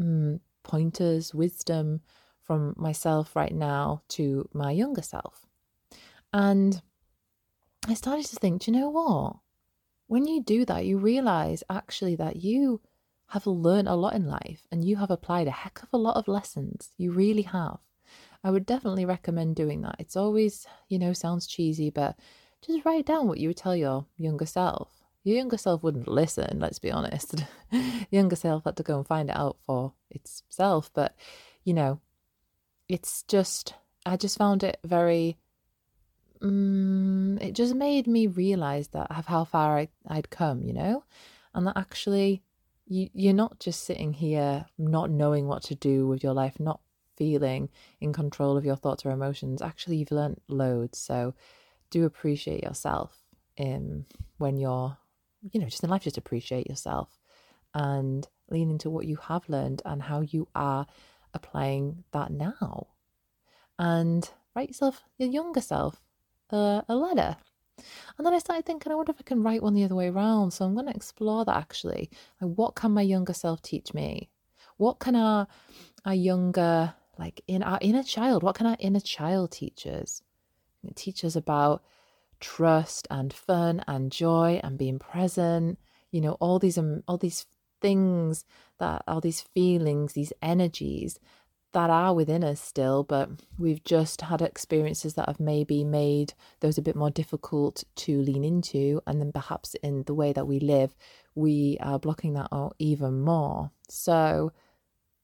um, 0.00 0.40
pointers, 0.62 1.34
wisdom 1.34 2.00
from 2.40 2.74
myself 2.76 3.36
right 3.36 3.54
now 3.54 4.02
to 4.08 4.48
my 4.52 4.72
younger 4.72 5.02
self. 5.02 5.46
And 6.32 6.82
I 7.88 7.94
started 7.94 8.26
to 8.26 8.36
think, 8.36 8.62
do 8.62 8.70
you 8.70 8.78
know 8.78 8.90
what? 8.90 9.36
When 10.06 10.26
you 10.26 10.42
do 10.42 10.64
that, 10.66 10.84
you 10.84 10.98
realize 10.98 11.62
actually 11.70 12.16
that 12.16 12.36
you 12.36 12.80
have 13.28 13.46
learned 13.46 13.88
a 13.88 13.94
lot 13.94 14.14
in 14.14 14.26
life 14.26 14.66
and 14.70 14.84
you 14.84 14.96
have 14.96 15.10
applied 15.10 15.48
a 15.48 15.52
heck 15.52 15.82
of 15.82 15.88
a 15.92 15.96
lot 15.98 16.16
of 16.16 16.28
lessons. 16.28 16.90
You 16.98 17.12
really 17.12 17.42
have. 17.42 17.78
I 18.44 18.50
would 18.50 18.66
definitely 18.66 19.04
recommend 19.04 19.56
doing 19.56 19.82
that. 19.82 19.96
It's 19.98 20.16
always, 20.16 20.66
you 20.88 20.98
know, 20.98 21.12
sounds 21.12 21.46
cheesy, 21.46 21.90
but 21.90 22.16
just 22.64 22.84
write 22.84 23.06
down 23.06 23.28
what 23.28 23.38
you 23.38 23.48
would 23.48 23.56
tell 23.56 23.76
your 23.76 24.06
younger 24.16 24.46
self. 24.46 25.02
Your 25.24 25.36
younger 25.36 25.56
self 25.56 25.82
wouldn't 25.82 26.08
listen, 26.08 26.58
let's 26.58 26.80
be 26.80 26.90
honest. 26.90 27.44
younger 28.10 28.36
self 28.36 28.64
had 28.64 28.76
to 28.76 28.82
go 28.82 28.96
and 28.98 29.06
find 29.06 29.30
it 29.30 29.36
out 29.36 29.58
for 29.64 29.92
itself. 30.10 30.90
But, 30.92 31.14
you 31.64 31.74
know, 31.74 32.00
it's 32.88 33.22
just, 33.24 33.74
I 34.04 34.16
just 34.16 34.38
found 34.38 34.64
it 34.64 34.78
very, 34.84 35.38
um, 36.40 37.38
it 37.40 37.52
just 37.52 37.74
made 37.74 38.08
me 38.08 38.26
realize 38.26 38.88
that 38.88 39.10
of 39.10 39.26
how 39.26 39.44
far 39.44 39.78
I, 39.78 39.88
I'd 40.08 40.30
come, 40.30 40.62
you 40.62 40.72
know, 40.72 41.04
and 41.54 41.66
that 41.68 41.76
actually 41.76 42.42
you, 42.86 43.08
you're 43.14 43.32
not 43.32 43.60
just 43.60 43.84
sitting 43.84 44.12
here 44.12 44.66
not 44.76 45.10
knowing 45.10 45.46
what 45.46 45.62
to 45.64 45.74
do 45.74 46.06
with 46.06 46.24
your 46.24 46.34
life, 46.34 46.58
not 46.58 46.80
feeling 47.22 47.68
in 48.00 48.12
control 48.12 48.56
of 48.56 48.64
your 48.64 48.74
thoughts 48.74 49.06
or 49.06 49.12
emotions. 49.12 49.62
Actually, 49.62 49.94
you've 49.94 50.10
learned 50.10 50.40
loads. 50.48 50.98
So 50.98 51.34
do 51.88 52.04
appreciate 52.04 52.64
yourself 52.64 53.22
in 53.56 54.06
when 54.38 54.56
you're, 54.56 54.98
you 55.52 55.60
know, 55.60 55.68
just 55.68 55.84
in 55.84 55.90
life, 55.90 56.02
just 56.02 56.18
appreciate 56.18 56.68
yourself 56.68 57.20
and 57.74 58.26
lean 58.50 58.70
into 58.70 58.90
what 58.90 59.06
you 59.06 59.14
have 59.14 59.48
learned 59.48 59.82
and 59.84 60.02
how 60.02 60.22
you 60.22 60.48
are 60.56 60.84
applying 61.32 62.02
that 62.12 62.32
now. 62.32 62.88
And 63.78 64.28
write 64.56 64.70
yourself, 64.70 65.04
your 65.16 65.28
younger 65.28 65.60
self, 65.60 66.02
uh, 66.50 66.82
a 66.88 66.96
letter. 66.96 67.36
And 68.18 68.26
then 68.26 68.34
I 68.34 68.38
started 68.40 68.66
thinking, 68.66 68.90
I 68.90 68.96
wonder 68.96 69.12
if 69.12 69.20
I 69.20 69.22
can 69.22 69.44
write 69.44 69.62
one 69.62 69.74
the 69.74 69.84
other 69.84 69.94
way 69.94 70.08
around. 70.08 70.50
So 70.50 70.64
I'm 70.64 70.74
going 70.74 70.86
to 70.86 70.96
explore 70.96 71.44
that 71.44 71.56
actually. 71.56 72.10
Like, 72.40 72.54
what 72.56 72.74
can 72.74 72.90
my 72.90 73.02
younger 73.02 73.32
self 73.32 73.62
teach 73.62 73.94
me? 73.94 74.28
What 74.76 74.98
can 74.98 75.14
our, 75.14 75.46
our 76.04 76.14
younger, 76.14 76.94
like 77.18 77.42
in 77.46 77.62
our 77.62 77.78
inner 77.80 78.02
child, 78.02 78.42
what 78.42 78.54
can 78.54 78.66
our 78.66 78.76
inner 78.78 79.00
child 79.00 79.52
teach 79.52 79.86
us? 79.86 80.22
It 80.84 80.96
teaches 80.96 81.36
about 81.36 81.82
trust 82.40 83.06
and 83.10 83.32
fun 83.32 83.84
and 83.86 84.10
joy 84.10 84.60
and 84.64 84.78
being 84.78 84.98
present. 84.98 85.78
You 86.10 86.20
know, 86.20 86.32
all 86.40 86.58
these 86.58 86.78
um, 86.78 87.02
all 87.06 87.18
these 87.18 87.46
things 87.80 88.44
that 88.78 89.02
all 89.06 89.20
these 89.20 89.40
feelings, 89.40 90.12
these 90.12 90.32
energies 90.42 91.18
that 91.72 91.90
are 91.90 92.14
within 92.14 92.44
us 92.44 92.60
still, 92.60 93.02
but 93.02 93.30
we've 93.58 93.82
just 93.82 94.20
had 94.22 94.42
experiences 94.42 95.14
that 95.14 95.26
have 95.26 95.40
maybe 95.40 95.84
made 95.84 96.34
those 96.60 96.76
a 96.76 96.82
bit 96.82 96.94
more 96.94 97.10
difficult 97.10 97.82
to 97.96 98.20
lean 98.20 98.44
into. 98.44 99.00
And 99.06 99.20
then 99.20 99.32
perhaps 99.32 99.74
in 99.82 100.02
the 100.04 100.14
way 100.14 100.32
that 100.34 100.46
we 100.46 100.60
live, 100.60 100.94
we 101.34 101.78
are 101.80 101.98
blocking 101.98 102.34
that 102.34 102.48
out 102.52 102.74
even 102.78 103.22
more. 103.22 103.70
So 103.88 104.52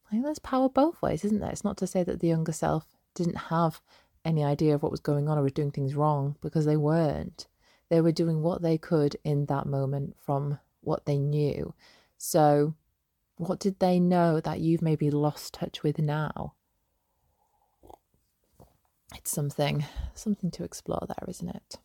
I 0.08 0.12
think 0.12 0.24
there's 0.24 0.38
power 0.38 0.70
both 0.70 1.02
ways, 1.02 1.24
isn't 1.24 1.40
there? 1.40 1.50
It's 1.50 1.64
not 1.64 1.76
to 1.78 1.86
say 1.86 2.02
that 2.02 2.20
the 2.20 2.28
younger 2.28 2.52
self 2.52 2.86
didn't 3.14 3.36
have 3.36 3.80
any 4.24 4.42
idea 4.42 4.74
of 4.74 4.82
what 4.82 4.90
was 4.90 5.00
going 5.00 5.28
on 5.28 5.36
or 5.36 5.42
was 5.42 5.52
doing 5.52 5.70
things 5.70 5.94
wrong 5.94 6.36
because 6.40 6.64
they 6.64 6.76
weren't. 6.76 7.46
They 7.90 8.00
were 8.00 8.12
doing 8.12 8.42
what 8.42 8.62
they 8.62 8.78
could 8.78 9.16
in 9.22 9.46
that 9.46 9.66
moment 9.66 10.16
from 10.18 10.58
what 10.80 11.04
they 11.04 11.18
knew. 11.18 11.74
So 12.16 12.74
what 13.36 13.60
did 13.60 13.78
they 13.78 14.00
know 14.00 14.40
that 14.40 14.60
you've 14.60 14.82
maybe 14.82 15.10
lost 15.10 15.54
touch 15.54 15.82
with 15.82 15.98
now? 15.98 16.54
It's 19.14 19.30
something 19.30 19.84
something 20.14 20.50
to 20.52 20.64
explore 20.64 21.06
there, 21.06 21.28
isn't 21.28 21.48
it? 21.48 21.76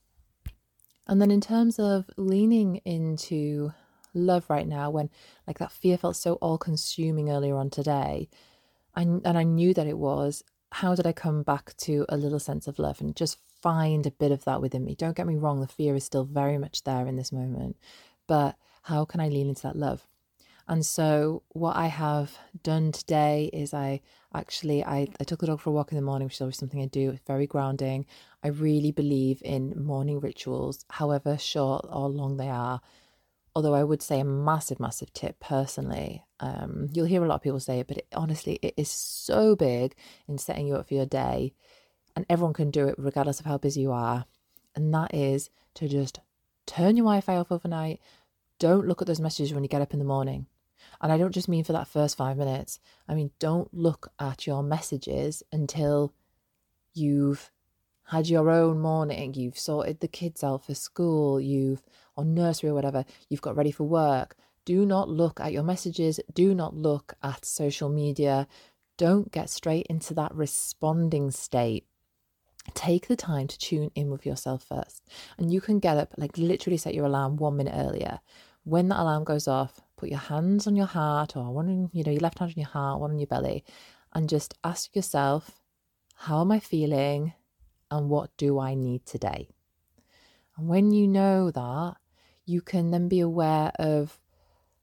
And 1.08 1.22
then 1.22 1.32
in 1.32 1.42
terms 1.42 1.80
of 1.80 2.06
leaning 2.18 2.78
into 2.86 3.74
love 4.14 4.50
right 4.50 4.68
now 4.68 4.90
when 4.90 5.10
like 5.48 5.60
that 5.60 5.72
fear 5.72 5.98
felt 5.98 6.16
so 6.16 6.34
all 6.36 6.58
consuming 6.58 7.30
earlier 7.30 7.56
on 7.56 7.70
today, 7.70 8.30
And, 8.96 9.22
and 9.26 9.38
I 9.38 9.44
knew 9.44 9.74
that 9.74 9.88
it 9.88 9.98
was, 9.98 10.44
how 10.72 10.96
did 10.96 11.08
I 11.08 11.14
come 11.14 11.44
back 11.44 11.76
to 11.78 12.06
a 12.10 12.18
little 12.18 12.40
sense 12.40 12.68
of 12.68 12.80
love 12.80 13.02
and 13.02 13.16
just 13.16 13.38
find 13.62 14.06
a 14.06 14.12
bit 14.12 14.32
of 14.32 14.44
that 14.46 14.62
within 14.62 14.86
me? 14.86 14.96
Don't 14.96 15.16
get 15.16 15.28
me 15.28 15.36
wrong, 15.36 15.62
the 15.62 15.68
fear 15.68 15.96
is 15.96 16.04
still 16.04 16.26
very 16.26 16.58
much 16.58 16.84
there 16.84 17.08
in 17.08 17.16
this 17.16 17.32
moment, 17.32 17.76
but 18.28 18.56
how 18.84 19.06
can 19.06 19.20
I 19.20 19.30
lean 19.30 19.50
into 19.50 19.64
that 19.64 19.76
love? 19.76 20.08
And 20.68 20.86
so 20.86 21.44
what 21.50 21.76
I 21.76 21.88
have 21.88 22.38
done 22.62 22.92
today 22.92 23.50
is 23.52 23.74
I 23.74 24.02
actually 24.34 24.84
I, 24.84 25.08
I 25.20 25.24
took 25.26 25.40
the 25.40 25.48
dog 25.48 25.60
for 25.60 25.72
a 25.72 25.74
walk 25.74 25.92
in 25.92 25.98
the 25.98 26.02
morning, 26.02 26.26
which 26.26 26.36
is 26.36 26.42
always 26.42 26.58
something 26.58 26.82
I 26.82 26.86
do. 26.86 27.12
It's 27.12 27.28
very 27.28 27.48
grounding. 27.48 28.06
I 28.44 28.48
really 28.48 28.92
believe 28.92 29.42
in 29.44 29.74
morning 29.76 30.20
rituals, 30.22 30.86
however 30.90 31.38
short 31.38 31.86
or 31.90 32.08
long 32.10 32.38
they 32.38 32.50
are. 32.50 32.80
Although 33.56 33.76
I 33.76 33.84
would 33.84 34.02
say 34.02 34.20
a 34.20 34.26
massive, 34.26 34.80
massive 34.80 35.14
tip 35.14 35.40
personally. 35.40 36.24
Um, 36.40 36.90
you'll 36.92 37.06
hear 37.06 37.24
a 37.24 37.28
lot 37.28 37.36
of 37.36 37.42
people 37.42 37.60
say 37.60 37.80
it, 37.80 37.88
but 37.88 37.98
it, 37.98 38.08
honestly, 38.14 38.60
it 38.62 38.74
is 38.78 38.90
so 38.90 39.56
big 39.56 39.96
in 40.28 40.38
setting 40.38 40.68
you 40.68 40.76
up 40.76 40.88
for 40.88 40.96
your 40.96 41.06
day. 41.06 41.54
And 42.16 42.26
everyone 42.30 42.54
can 42.54 42.72
do 42.72 42.88
it 42.88 42.96
regardless 42.98 43.40
of 43.40 43.46
how 43.46 43.58
busy 43.58 43.82
you 43.82 43.92
are. 43.92 44.26
And 44.76 44.94
that 44.94 45.14
is 45.14 45.50
to 45.76 45.88
just 45.88 46.20
turn 46.66 46.98
your 46.98 47.06
Wi 47.06 47.22
Fi 47.22 47.38
off 47.38 47.52
overnight. 47.52 48.00
Don't 48.60 48.88
look 48.88 49.02
at 49.02 49.08
those 49.08 49.20
messages 49.20 49.54
when 49.54 49.64
you 49.64 49.70
get 49.70 49.82
up 49.82 49.94
in 49.94 50.00
the 50.00 50.06
morning. 50.06 50.48
And 51.02 51.12
I 51.12 51.18
don't 51.18 51.34
just 51.34 51.50
mean 51.50 51.64
for 51.64 51.74
that 51.74 51.88
first 51.88 52.18
five 52.18 52.38
minutes. 52.38 52.80
I 53.08 53.14
mean, 53.14 53.32
don't 53.40 53.74
look 53.74 54.12
at 54.20 54.48
your 54.48 54.64
messages 54.64 55.44
until 55.52 56.14
you've 56.94 57.52
had 58.06 58.28
your 58.28 58.50
own 58.50 58.80
morning, 58.80 59.34
you've 59.34 59.58
sorted 59.58 60.00
the 60.00 60.08
kids 60.08 60.44
out 60.44 60.66
for 60.66 60.76
school, 60.76 61.40
you've, 61.40 61.82
or 62.16 62.26
nursery 62.26 62.70
or 62.70 62.74
whatever, 62.74 63.06
you've 63.30 63.42
got 63.42 63.56
ready 63.56 63.72
for 63.72 63.84
work. 63.84 64.36
Do 64.66 64.86
not 64.86 65.10
look 65.10 65.40
at 65.40 65.52
your 65.52 65.64
messages. 65.64 66.20
Do 66.34 66.56
not 66.56 66.76
look 66.76 67.14
at 67.22 67.46
social 67.46 67.90
media. 67.90 68.48
Don't 68.98 69.32
get 69.32 69.50
straight 69.50 69.88
into 69.90 70.14
that 70.14 70.34
responding 70.34 71.32
state. 71.32 71.86
Take 72.74 73.08
the 73.08 73.18
time 73.18 73.48
to 73.48 73.58
tune 73.58 73.92
in 73.94 74.10
with 74.10 74.26
yourself 74.26 74.64
first. 74.64 75.04
And 75.38 75.52
you 75.52 75.60
can 75.60 75.80
get 75.80 75.98
up, 75.98 76.14
like 76.18 76.38
literally 76.38 76.78
set 76.78 76.94
your 76.94 77.06
alarm 77.06 77.36
one 77.36 77.58
minute 77.58 77.74
earlier. 77.76 78.20
When 78.64 78.88
that 78.88 79.02
alarm 79.02 79.26
goes 79.26 79.48
off, 79.48 79.82
put 79.98 80.10
your 80.10 80.20
hands 80.20 80.68
on 80.68 80.76
your 80.78 80.86
heart 80.86 81.36
or 81.36 81.52
one 81.52 81.68
on, 81.68 81.90
you 81.92 82.04
know, 82.04 82.12
your 82.12 82.22
left 82.22 82.40
hand 82.40 82.52
on 82.52 82.62
your 82.62 82.70
heart, 82.70 83.02
one 83.02 83.12
on 83.12 83.20
your 83.20 83.28
belly, 83.28 83.66
and 84.14 84.30
just 84.30 84.54
ask 84.64 84.96
yourself, 84.96 85.60
how 86.16 86.40
am 86.40 86.52
I 86.54 86.60
feeling 86.60 87.34
and 87.92 88.10
what 88.10 88.30
do 88.38 88.60
I 88.60 88.76
need 88.76 89.06
today? 89.06 89.50
And 90.56 90.70
when 90.70 90.92
you 90.92 91.08
know 91.08 91.52
that, 91.52 91.96
you 92.46 92.62
can 92.62 92.92
then 92.92 93.08
be 93.08 93.20
aware 93.20 93.72
of 93.80 94.20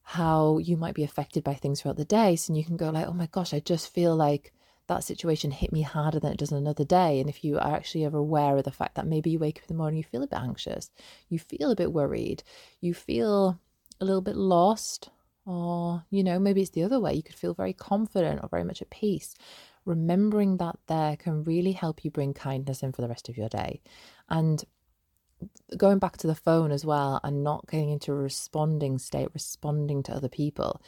how 0.03 0.59
you 0.59 0.77
might 0.77 0.95
be 0.95 1.05
affected 1.05 1.45
by 1.45 1.55
things 1.55 1.81
throughout 1.81 1.97
the 1.97 2.05
day. 2.05 2.37
So 2.37 2.53
you 2.53 2.65
can 2.65 2.77
go 2.77 2.91
like, 2.91 3.07
oh 3.07 3.13
my 3.13 3.27
gosh, 3.27 3.55
I 3.55 3.61
just 3.61 3.93
feel 3.93 4.17
like 4.17 4.53
that 4.89 5.05
situation 5.05 5.53
hit 5.53 5.73
me 5.73 5.83
harder 5.83 6.19
than 6.19 6.33
it 6.33 6.39
does 6.39 6.51
another 6.51 6.85
day. 6.85 7.21
And 7.21 7.29
if 7.31 7.45
you 7.45 7.59
are 7.59 7.77
actually 7.77 8.05
ever 8.05 8.19
aware 8.19 8.57
of 8.57 8.65
the 8.65 8.73
fact 8.73 8.97
that 8.97 9.07
maybe 9.07 9.31
you 9.31 9.39
wake 9.39 9.59
up 9.59 9.71
in 9.71 9.77
the 9.77 9.79
morning, 9.81 9.99
you 9.99 10.05
feel 10.05 10.23
a 10.23 10.27
bit 10.27 10.41
anxious, 10.41 10.91
you 11.29 11.39
feel 11.39 11.71
a 11.71 11.77
bit 11.77 11.93
worried, 11.93 12.43
you 12.81 12.93
feel 12.93 13.61
a 14.01 14.05
little 14.05 14.21
bit 14.21 14.35
lost, 14.35 15.11
or, 15.47 16.05
you 16.11 16.25
know, 16.25 16.39
maybe 16.39 16.61
it's 16.61 16.71
the 16.71 16.83
other 16.83 16.99
way. 16.99 17.15
You 17.15 17.23
could 17.23 17.37
feel 17.37 17.55
very 17.55 17.73
confident 17.73 18.41
or 18.43 18.49
very 18.49 18.65
much 18.65 18.83
at 18.83 18.91
peace. 18.91 19.35
Remembering 19.85 20.57
that 20.57 20.77
there 20.89 21.17
can 21.17 21.45
really 21.45 21.73
help 21.73 22.05
you 22.05 22.11
bring 22.11 22.35
kindness 22.35 22.83
in 22.83 22.93
for 22.93 23.03
the 23.03 23.09
rest 23.09 23.29
of 23.29 23.37
your 23.37 23.49
day. 23.49 23.81
And 24.29 24.65
going 25.77 25.99
back 25.99 26.17
to 26.19 26.27
the 26.27 26.35
phone 26.35 26.73
as 26.73 26.85
well 26.85 27.21
and 27.23 27.45
not 27.45 27.67
getting 27.71 27.91
into 27.91 28.13
a 28.13 28.17
responding 28.17 28.99
state, 28.99 29.29
responding 29.35 30.03
to 30.05 30.13
other 30.13 30.29
people. 30.29 30.81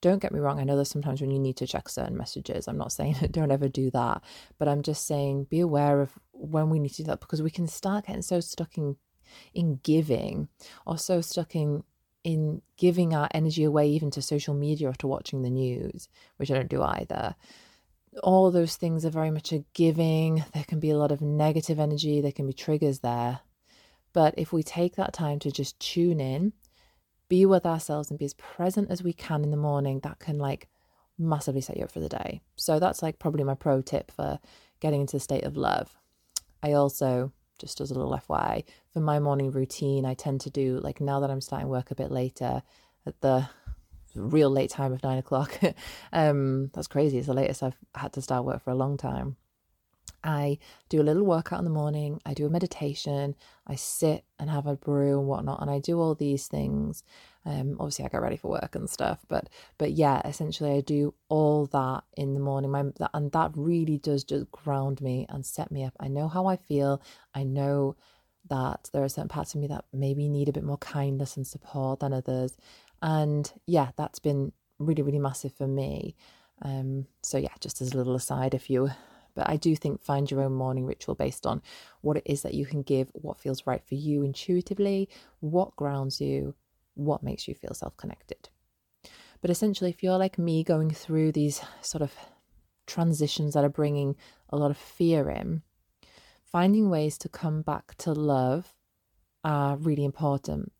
Don't 0.00 0.22
get 0.22 0.32
me 0.32 0.40
wrong, 0.40 0.58
I 0.58 0.64
know 0.64 0.76
there's 0.76 0.88
sometimes 0.88 1.20
when 1.20 1.30
you 1.30 1.38
need 1.38 1.58
to 1.58 1.66
check 1.66 1.88
certain 1.88 2.16
messages. 2.16 2.66
I'm 2.66 2.78
not 2.78 2.92
saying 2.92 3.16
don't 3.30 3.50
ever 3.52 3.68
do 3.68 3.90
that, 3.90 4.22
but 4.58 4.68
I'm 4.68 4.82
just 4.82 5.06
saying 5.06 5.44
be 5.44 5.60
aware 5.60 6.00
of 6.00 6.18
when 6.32 6.70
we 6.70 6.78
need 6.78 6.90
to 6.92 7.02
do 7.02 7.08
that 7.08 7.20
because 7.20 7.42
we 7.42 7.50
can 7.50 7.66
start 7.66 8.06
getting 8.06 8.22
so 8.22 8.40
stuck 8.40 8.78
in 8.78 8.96
in 9.54 9.78
giving 9.84 10.48
or 10.86 10.98
so 10.98 11.20
stuck 11.20 11.54
in 11.54 11.84
in 12.24 12.60
giving 12.76 13.14
our 13.14 13.28
energy 13.32 13.64
away 13.64 13.88
even 13.88 14.10
to 14.10 14.22
social 14.22 14.54
media 14.54 14.88
or 14.88 14.94
to 14.94 15.06
watching 15.06 15.42
the 15.42 15.50
news, 15.50 16.08
which 16.36 16.50
I 16.50 16.54
don't 16.54 16.68
do 16.68 16.82
either. 16.82 17.34
All 18.22 18.50
those 18.50 18.76
things 18.76 19.04
are 19.04 19.10
very 19.10 19.30
much 19.30 19.52
a 19.52 19.64
giving. 19.72 20.44
There 20.52 20.64
can 20.64 20.80
be 20.80 20.90
a 20.90 20.98
lot 20.98 21.12
of 21.12 21.20
negative 21.20 21.78
energy, 21.78 22.20
there 22.20 22.32
can 22.32 22.46
be 22.46 22.52
triggers 22.52 23.00
there. 23.00 23.40
But 24.12 24.34
if 24.36 24.52
we 24.52 24.62
take 24.62 24.96
that 24.96 25.12
time 25.12 25.38
to 25.40 25.50
just 25.50 25.78
tune 25.78 26.20
in, 26.20 26.52
be 27.28 27.46
with 27.46 27.64
ourselves 27.64 28.10
and 28.10 28.18
be 28.18 28.24
as 28.24 28.34
present 28.34 28.90
as 28.90 29.02
we 29.02 29.12
can 29.12 29.44
in 29.44 29.50
the 29.50 29.56
morning, 29.56 30.00
that 30.00 30.18
can 30.18 30.38
like 30.38 30.68
massively 31.18 31.60
set 31.60 31.76
you 31.76 31.84
up 31.84 31.92
for 31.92 32.00
the 32.00 32.08
day. 32.08 32.40
So 32.56 32.78
that's 32.78 33.02
like 33.02 33.18
probably 33.18 33.44
my 33.44 33.54
pro 33.54 33.82
tip 33.82 34.10
for 34.10 34.38
getting 34.80 35.02
into 35.02 35.16
the 35.16 35.20
state 35.20 35.44
of 35.44 35.56
love. 35.56 35.96
I 36.62 36.72
also 36.72 37.32
just 37.60 37.80
as 37.80 37.90
a 37.90 37.94
little 37.94 38.18
FYI, 38.18 38.64
for 38.92 39.00
my 39.00 39.20
morning 39.20 39.52
routine, 39.52 40.04
I 40.04 40.14
tend 40.14 40.40
to 40.42 40.50
do 40.50 40.80
like 40.82 41.00
now 41.00 41.20
that 41.20 41.30
I'm 41.30 41.40
starting 41.40 41.68
work 41.68 41.90
a 41.90 41.94
bit 41.94 42.10
later 42.10 42.62
at 43.06 43.20
the 43.20 43.48
real 44.14 44.50
late 44.50 44.70
time 44.70 44.92
of 44.92 45.02
nine 45.02 45.18
o'clock. 45.18 45.60
um, 46.12 46.70
that's 46.74 46.88
crazy. 46.88 47.18
It's 47.18 47.28
the 47.28 47.34
latest 47.34 47.62
I've 47.62 47.76
had 47.94 48.14
to 48.14 48.22
start 48.22 48.44
work 48.44 48.64
for 48.64 48.70
a 48.70 48.74
long 48.74 48.96
time. 48.96 49.36
I 50.22 50.58
do 50.88 51.00
a 51.00 51.04
little 51.04 51.24
workout 51.24 51.60
in 51.60 51.64
the 51.64 51.70
morning. 51.70 52.20
I 52.26 52.34
do 52.34 52.46
a 52.46 52.50
meditation. 52.50 53.34
I 53.66 53.76
sit 53.76 54.24
and 54.38 54.50
have 54.50 54.66
a 54.66 54.76
brew 54.76 55.18
and 55.18 55.28
whatnot, 55.28 55.62
and 55.62 55.70
I 55.70 55.78
do 55.78 55.98
all 55.98 56.14
these 56.14 56.46
things. 56.46 57.02
Um, 57.46 57.76
obviously, 57.80 58.04
I 58.04 58.08
get 58.08 58.20
ready 58.20 58.36
for 58.36 58.50
work 58.50 58.74
and 58.74 58.88
stuff, 58.88 59.20
but 59.28 59.48
but 59.78 59.92
yeah, 59.92 60.20
essentially, 60.26 60.72
I 60.72 60.80
do 60.82 61.14
all 61.28 61.66
that 61.66 62.04
in 62.16 62.34
the 62.34 62.40
morning. 62.40 62.70
My 62.70 62.84
and 63.14 63.32
that 63.32 63.52
really 63.54 63.98
does 63.98 64.24
just 64.24 64.50
ground 64.50 65.00
me 65.00 65.26
and 65.28 65.44
set 65.44 65.70
me 65.70 65.84
up. 65.84 65.94
I 65.98 66.08
know 66.08 66.28
how 66.28 66.46
I 66.46 66.56
feel. 66.56 67.00
I 67.34 67.44
know 67.44 67.96
that 68.48 68.90
there 68.92 69.04
are 69.04 69.08
certain 69.08 69.28
parts 69.28 69.54
of 69.54 69.60
me 69.60 69.68
that 69.68 69.84
maybe 69.92 70.28
need 70.28 70.48
a 70.48 70.52
bit 70.52 70.64
more 70.64 70.78
kindness 70.78 71.36
and 71.36 71.46
support 71.46 72.00
than 72.00 72.12
others, 72.12 72.56
and 73.00 73.50
yeah, 73.66 73.90
that's 73.96 74.18
been 74.18 74.52
really 74.78 75.02
really 75.02 75.18
massive 75.18 75.54
for 75.54 75.66
me. 75.66 76.14
Um, 76.62 77.06
so 77.22 77.38
yeah, 77.38 77.54
just 77.60 77.80
as 77.80 77.92
a 77.92 77.96
little 77.96 78.14
aside, 78.14 78.52
if 78.52 78.68
you 78.68 78.90
but 79.34 79.48
I 79.48 79.56
do 79.56 79.74
think 79.76 80.02
find 80.02 80.30
your 80.30 80.42
own 80.42 80.52
morning 80.52 80.86
ritual 80.86 81.14
based 81.14 81.46
on 81.46 81.62
what 82.00 82.16
it 82.16 82.22
is 82.26 82.42
that 82.42 82.54
you 82.54 82.66
can 82.66 82.82
give, 82.82 83.08
what 83.12 83.40
feels 83.40 83.66
right 83.66 83.82
for 83.84 83.94
you 83.94 84.22
intuitively, 84.22 85.08
what 85.40 85.76
grounds 85.76 86.20
you, 86.20 86.54
what 86.94 87.22
makes 87.22 87.48
you 87.48 87.54
feel 87.54 87.74
self 87.74 87.96
connected. 87.96 88.48
But 89.40 89.50
essentially, 89.50 89.90
if 89.90 90.02
you're 90.02 90.18
like 90.18 90.38
me 90.38 90.62
going 90.62 90.90
through 90.90 91.32
these 91.32 91.62
sort 91.80 92.02
of 92.02 92.12
transitions 92.86 93.54
that 93.54 93.64
are 93.64 93.70
bringing 93.70 94.16
a 94.50 94.56
lot 94.56 94.70
of 94.70 94.76
fear 94.76 95.30
in, 95.30 95.62
finding 96.44 96.90
ways 96.90 97.16
to 97.18 97.28
come 97.28 97.62
back 97.62 97.94
to 97.98 98.12
love 98.12 98.74
are 99.44 99.76
really 99.76 100.04
important. 100.04 100.72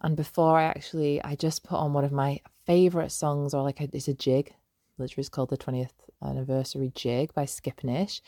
And 0.00 0.16
before 0.16 0.58
I 0.58 0.64
actually, 0.64 1.22
I 1.24 1.34
just 1.34 1.64
put 1.64 1.76
on 1.76 1.92
one 1.92 2.04
of 2.04 2.12
my 2.12 2.40
favorite 2.66 3.10
songs, 3.10 3.54
or 3.54 3.62
like 3.62 3.80
a, 3.80 3.88
it's 3.92 4.08
a 4.08 4.14
jig, 4.14 4.54
literally 4.98 5.22
it's 5.22 5.28
called 5.28 5.50
the 5.50 5.56
20th 5.56 5.90
anniversary 6.24 6.92
jig 6.94 7.32
by 7.34 7.44
Skipinnish. 7.44 8.20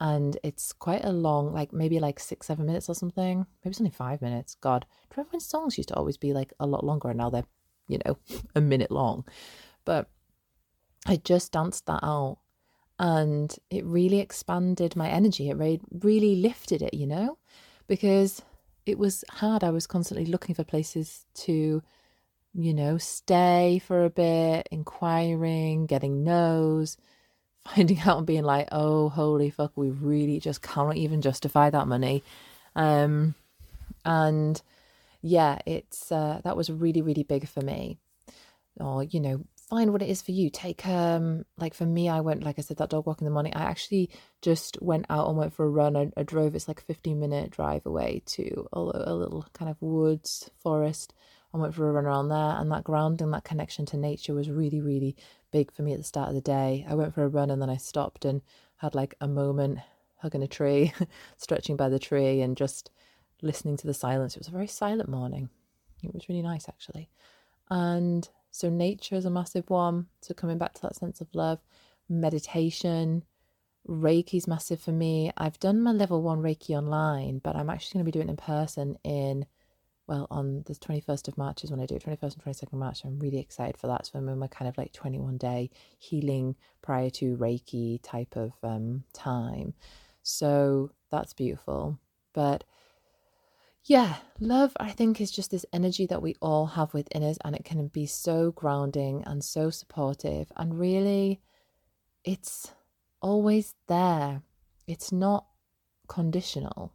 And 0.00 0.38
it's 0.42 0.72
quite 0.72 1.04
a 1.04 1.12
long, 1.12 1.52
like 1.52 1.72
maybe 1.72 2.00
like 2.00 2.18
six, 2.18 2.46
seven 2.46 2.66
minutes 2.66 2.88
or 2.88 2.94
something. 2.94 3.46
Maybe 3.62 3.70
it's 3.70 3.80
only 3.80 3.90
five 3.90 4.22
minutes. 4.22 4.56
God, 4.60 4.82
do 4.82 4.86
you 4.86 5.08
remember 5.16 5.32
when 5.32 5.40
songs 5.40 5.76
used 5.76 5.90
to 5.90 5.94
always 5.94 6.16
be 6.16 6.32
like 6.32 6.52
a 6.58 6.66
lot 6.66 6.84
longer 6.84 7.08
and 7.08 7.18
now 7.18 7.28
they're, 7.28 7.44
you 7.86 7.98
know, 8.06 8.16
a 8.54 8.60
minute 8.60 8.90
long? 8.90 9.24
But 9.84 10.08
I 11.06 11.16
just 11.16 11.52
danced 11.52 11.86
that 11.86 12.00
out 12.02 12.38
and 12.98 13.54
it 13.70 13.84
really 13.84 14.20
expanded 14.20 14.96
my 14.96 15.08
energy. 15.08 15.50
It 15.50 15.56
really, 15.56 15.80
really 15.90 16.36
lifted 16.36 16.80
it, 16.80 16.94
you 16.94 17.06
know, 17.06 17.38
because 17.86 18.42
it 18.86 18.98
was 18.98 19.24
hard. 19.28 19.62
I 19.62 19.70
was 19.70 19.86
constantly 19.86 20.26
looking 20.26 20.54
for 20.54 20.64
places 20.64 21.26
to 21.34 21.82
you 22.54 22.74
know, 22.74 22.98
stay 22.98 23.80
for 23.84 24.04
a 24.04 24.10
bit, 24.10 24.68
inquiring, 24.70 25.86
getting 25.86 26.24
no's, 26.24 26.96
finding 27.66 28.00
out 28.06 28.18
and 28.18 28.26
being 28.26 28.44
like, 28.44 28.68
oh, 28.72 29.08
holy 29.08 29.50
fuck, 29.50 29.72
we 29.76 29.90
really 29.90 30.40
just 30.40 30.62
cannot 30.62 30.96
even 30.96 31.22
justify 31.22 31.70
that 31.70 31.88
money. 31.88 32.22
Um, 32.76 33.34
and 34.04 34.60
yeah, 35.22 35.58
it's 35.66 36.10
uh, 36.10 36.40
that 36.44 36.56
was 36.56 36.70
really, 36.70 37.02
really 37.02 37.22
big 37.22 37.48
for 37.48 37.60
me. 37.60 37.98
Or, 38.78 39.02
you 39.02 39.20
know, 39.20 39.44
find 39.68 39.92
what 39.92 40.02
it 40.02 40.08
is 40.08 40.22
for 40.22 40.32
you. 40.32 40.48
Take 40.48 40.86
um 40.86 41.44
like 41.58 41.74
for 41.74 41.84
me, 41.84 42.08
I 42.08 42.20
went 42.20 42.42
like 42.42 42.58
I 42.58 42.62
said 42.62 42.78
that 42.78 42.90
dog 42.90 43.06
walk 43.06 43.20
in 43.20 43.24
the 43.24 43.30
morning. 43.30 43.54
I 43.54 43.62
actually 43.62 44.10
just 44.40 44.80
went 44.80 45.06
out 45.10 45.28
and 45.28 45.36
went 45.36 45.52
for 45.52 45.66
a 45.66 45.70
run. 45.70 45.96
I, 45.96 46.10
I 46.16 46.22
drove. 46.22 46.54
It's 46.54 46.68
like 46.68 46.80
a 46.80 46.84
fifteen 46.84 47.20
minute 47.20 47.50
drive 47.50 47.84
away 47.84 48.22
to 48.26 48.68
a, 48.72 48.78
a 48.78 49.14
little 49.14 49.46
kind 49.52 49.70
of 49.70 49.76
woods 49.82 50.50
forest 50.62 51.12
I 51.52 51.56
went 51.56 51.74
for 51.74 51.88
a 51.88 51.92
run 51.92 52.04
around 52.04 52.28
there, 52.28 52.38
and 52.38 52.70
that 52.70 52.84
grounding, 52.84 53.32
that 53.32 53.44
connection 53.44 53.84
to 53.86 53.96
nature 53.96 54.34
was 54.34 54.48
really, 54.48 54.80
really 54.80 55.16
big 55.50 55.72
for 55.72 55.82
me 55.82 55.92
at 55.92 55.98
the 55.98 56.04
start 56.04 56.28
of 56.28 56.34
the 56.34 56.40
day. 56.40 56.86
I 56.88 56.94
went 56.94 57.14
for 57.14 57.24
a 57.24 57.28
run 57.28 57.50
and 57.50 57.60
then 57.60 57.70
I 57.70 57.76
stopped 57.76 58.24
and 58.24 58.42
had 58.76 58.94
like 58.94 59.14
a 59.20 59.28
moment 59.28 59.78
hugging 60.18 60.42
a 60.42 60.48
tree, 60.48 60.92
stretching 61.36 61.76
by 61.76 61.88
the 61.88 61.98
tree, 61.98 62.40
and 62.40 62.56
just 62.56 62.90
listening 63.42 63.76
to 63.78 63.86
the 63.86 63.94
silence. 63.94 64.34
It 64.34 64.40
was 64.40 64.48
a 64.48 64.52
very 64.52 64.66
silent 64.66 65.08
morning. 65.08 65.48
It 66.02 66.14
was 66.14 66.28
really 66.28 66.42
nice, 66.42 66.68
actually. 66.68 67.08
And 67.70 68.28
so, 68.50 68.68
nature 68.68 69.14
is 69.14 69.24
a 69.24 69.30
massive 69.30 69.68
one. 69.70 70.06
So, 70.22 70.34
coming 70.34 70.58
back 70.58 70.74
to 70.74 70.82
that 70.82 70.96
sense 70.96 71.20
of 71.20 71.28
love, 71.34 71.60
meditation, 72.08 73.24
Reiki's 73.88 74.46
massive 74.46 74.80
for 74.80 74.92
me. 74.92 75.32
I've 75.36 75.58
done 75.58 75.80
my 75.80 75.92
level 75.92 76.22
one 76.22 76.40
Reiki 76.42 76.76
online, 76.76 77.38
but 77.38 77.56
I'm 77.56 77.70
actually 77.70 77.98
going 77.98 78.06
to 78.06 78.12
be 78.12 78.18
doing 78.18 78.28
it 78.28 78.32
in 78.32 78.36
person 78.36 78.98
in 79.04 79.46
well, 80.10 80.26
on 80.28 80.64
the 80.66 80.74
21st 80.74 81.28
of 81.28 81.38
March 81.38 81.62
is 81.62 81.70
when 81.70 81.78
I 81.78 81.86
do 81.86 81.94
it, 81.94 82.04
21st 82.04 82.34
and 82.34 82.44
22nd 82.44 82.72
March. 82.72 83.04
I'm 83.04 83.20
really 83.20 83.38
excited 83.38 83.76
for 83.76 83.86
that. 83.86 84.06
So 84.06 84.18
I'm 84.18 84.28
in 84.28 84.40
my 84.40 84.48
kind 84.48 84.68
of 84.68 84.76
like 84.76 84.92
21 84.92 85.38
day 85.38 85.70
healing 85.98 86.56
prior 86.82 87.10
to 87.10 87.36
Reiki 87.36 88.00
type 88.02 88.34
of 88.34 88.52
um, 88.64 89.04
time. 89.12 89.72
So 90.24 90.90
that's 91.12 91.32
beautiful. 91.32 92.00
But 92.34 92.64
yeah, 93.84 94.16
love, 94.40 94.72
I 94.80 94.90
think, 94.90 95.20
is 95.20 95.30
just 95.30 95.52
this 95.52 95.64
energy 95.72 96.06
that 96.06 96.22
we 96.22 96.34
all 96.42 96.66
have 96.66 96.92
within 96.92 97.22
us, 97.22 97.38
and 97.44 97.54
it 97.54 97.64
can 97.64 97.86
be 97.86 98.06
so 98.06 98.50
grounding 98.50 99.22
and 99.24 99.44
so 99.44 99.70
supportive. 99.70 100.50
And 100.56 100.76
really, 100.76 101.40
it's 102.24 102.72
always 103.22 103.76
there, 103.86 104.42
it's 104.88 105.12
not 105.12 105.46
conditional. 106.08 106.94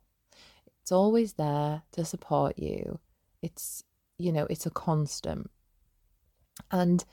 It's 0.82 0.92
always 0.92 1.34
there 1.34 1.84
to 1.94 2.04
support 2.04 2.60
you. 2.60 3.00
It's, 3.46 3.84
you 4.18 4.32
know, 4.32 4.48
it's 4.50 4.66
a 4.66 4.72
constant. 4.72 5.50
And 6.72 7.06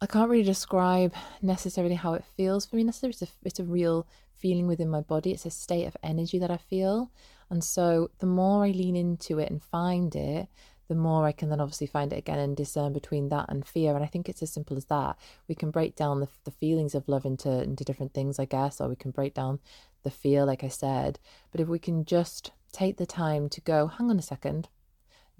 I 0.00 0.06
can't 0.06 0.30
really 0.30 0.42
describe 0.42 1.14
necessarily 1.40 1.94
how 1.94 2.14
it 2.14 2.24
feels 2.36 2.66
for 2.66 2.74
me. 2.76 2.82
Necessarily, 2.82 3.12
it's 3.12 3.22
a, 3.22 3.28
it's 3.44 3.60
a 3.60 3.64
real 3.64 4.06
feeling 4.34 4.66
within 4.66 4.90
my 4.90 5.00
body. 5.00 5.30
It's 5.30 5.46
a 5.46 5.50
state 5.50 5.86
of 5.86 5.96
energy 6.02 6.38
that 6.40 6.50
I 6.50 6.56
feel. 6.56 7.12
And 7.50 7.62
so 7.62 8.10
the 8.18 8.26
more 8.26 8.64
I 8.64 8.70
lean 8.70 8.96
into 8.96 9.38
it 9.38 9.50
and 9.50 9.62
find 9.62 10.16
it, 10.16 10.48
the 10.88 10.94
more 10.96 11.24
I 11.24 11.32
can 11.32 11.48
then 11.50 11.60
obviously 11.60 11.86
find 11.86 12.12
it 12.12 12.18
again 12.18 12.40
and 12.40 12.56
discern 12.56 12.92
between 12.92 13.28
that 13.28 13.46
and 13.48 13.64
fear. 13.64 13.94
And 13.94 14.02
I 14.02 14.08
think 14.08 14.28
it's 14.28 14.42
as 14.42 14.52
simple 14.52 14.76
as 14.76 14.86
that. 14.86 15.16
We 15.48 15.54
can 15.54 15.70
break 15.70 15.94
down 15.94 16.18
the, 16.18 16.28
the 16.44 16.50
feelings 16.50 16.94
of 16.96 17.08
love 17.08 17.24
into, 17.24 17.62
into 17.62 17.84
different 17.84 18.12
things, 18.12 18.40
I 18.40 18.46
guess, 18.46 18.80
or 18.80 18.88
we 18.88 18.96
can 18.96 19.12
break 19.12 19.34
down 19.34 19.60
the 20.02 20.10
fear, 20.10 20.44
like 20.44 20.64
I 20.64 20.68
said. 20.68 21.20
But 21.52 21.60
if 21.60 21.68
we 21.68 21.78
can 21.78 22.04
just 22.04 22.50
take 22.72 22.96
the 22.96 23.06
time 23.06 23.48
to 23.50 23.60
go, 23.60 23.86
hang 23.86 24.10
on 24.10 24.18
a 24.18 24.22
second, 24.22 24.68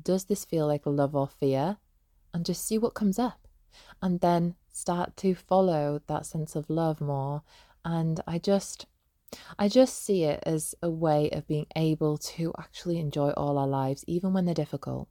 does 0.03 0.25
this 0.25 0.45
feel 0.45 0.67
like 0.67 0.87
love 0.87 1.15
or 1.15 1.29
fear? 1.29 1.79
And 2.35 2.45
just 2.45 2.67
see 2.67 2.79
what 2.79 2.95
comes 2.95 3.19
up. 3.19 3.47
And 4.01 4.21
then 4.21 4.55
start 4.71 5.17
to 5.19 5.35
follow 5.35 6.01
that 6.07 6.27
sense 6.27 6.57
of 6.57 6.71
love 6.71 7.01
more. 7.01 7.43
And 7.85 8.21
I 8.27 8.39
just, 8.39 8.87
I 9.59 9.69
just 9.69 10.03
see 10.05 10.25
it 10.25 10.43
as 10.45 10.75
a 10.83 10.91
way 10.91 11.31
of 11.31 11.47
being 11.47 11.67
able 11.77 12.19
to 12.19 12.53
actually 12.59 12.99
enjoy 12.99 13.31
all 13.31 13.59
our 13.59 13.67
lives, 13.67 14.05
even 14.07 14.33
when 14.33 14.45
they're 14.45 14.55
difficult. 14.55 15.09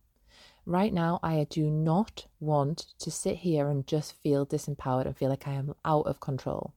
Right 0.66 0.94
now, 0.94 1.20
I 1.24 1.48
do 1.50 1.70
not 1.72 2.28
want 2.40 2.94
to 3.00 3.10
sit 3.10 3.38
here 3.38 3.68
and 3.68 3.88
just 3.88 4.14
feel 4.22 4.46
disempowered 4.46 5.06
and 5.06 5.18
feel 5.18 5.30
like 5.30 5.48
I 5.48 5.54
am 5.54 5.74
out 5.84 6.06
of 6.06 6.20
control. 6.20 6.74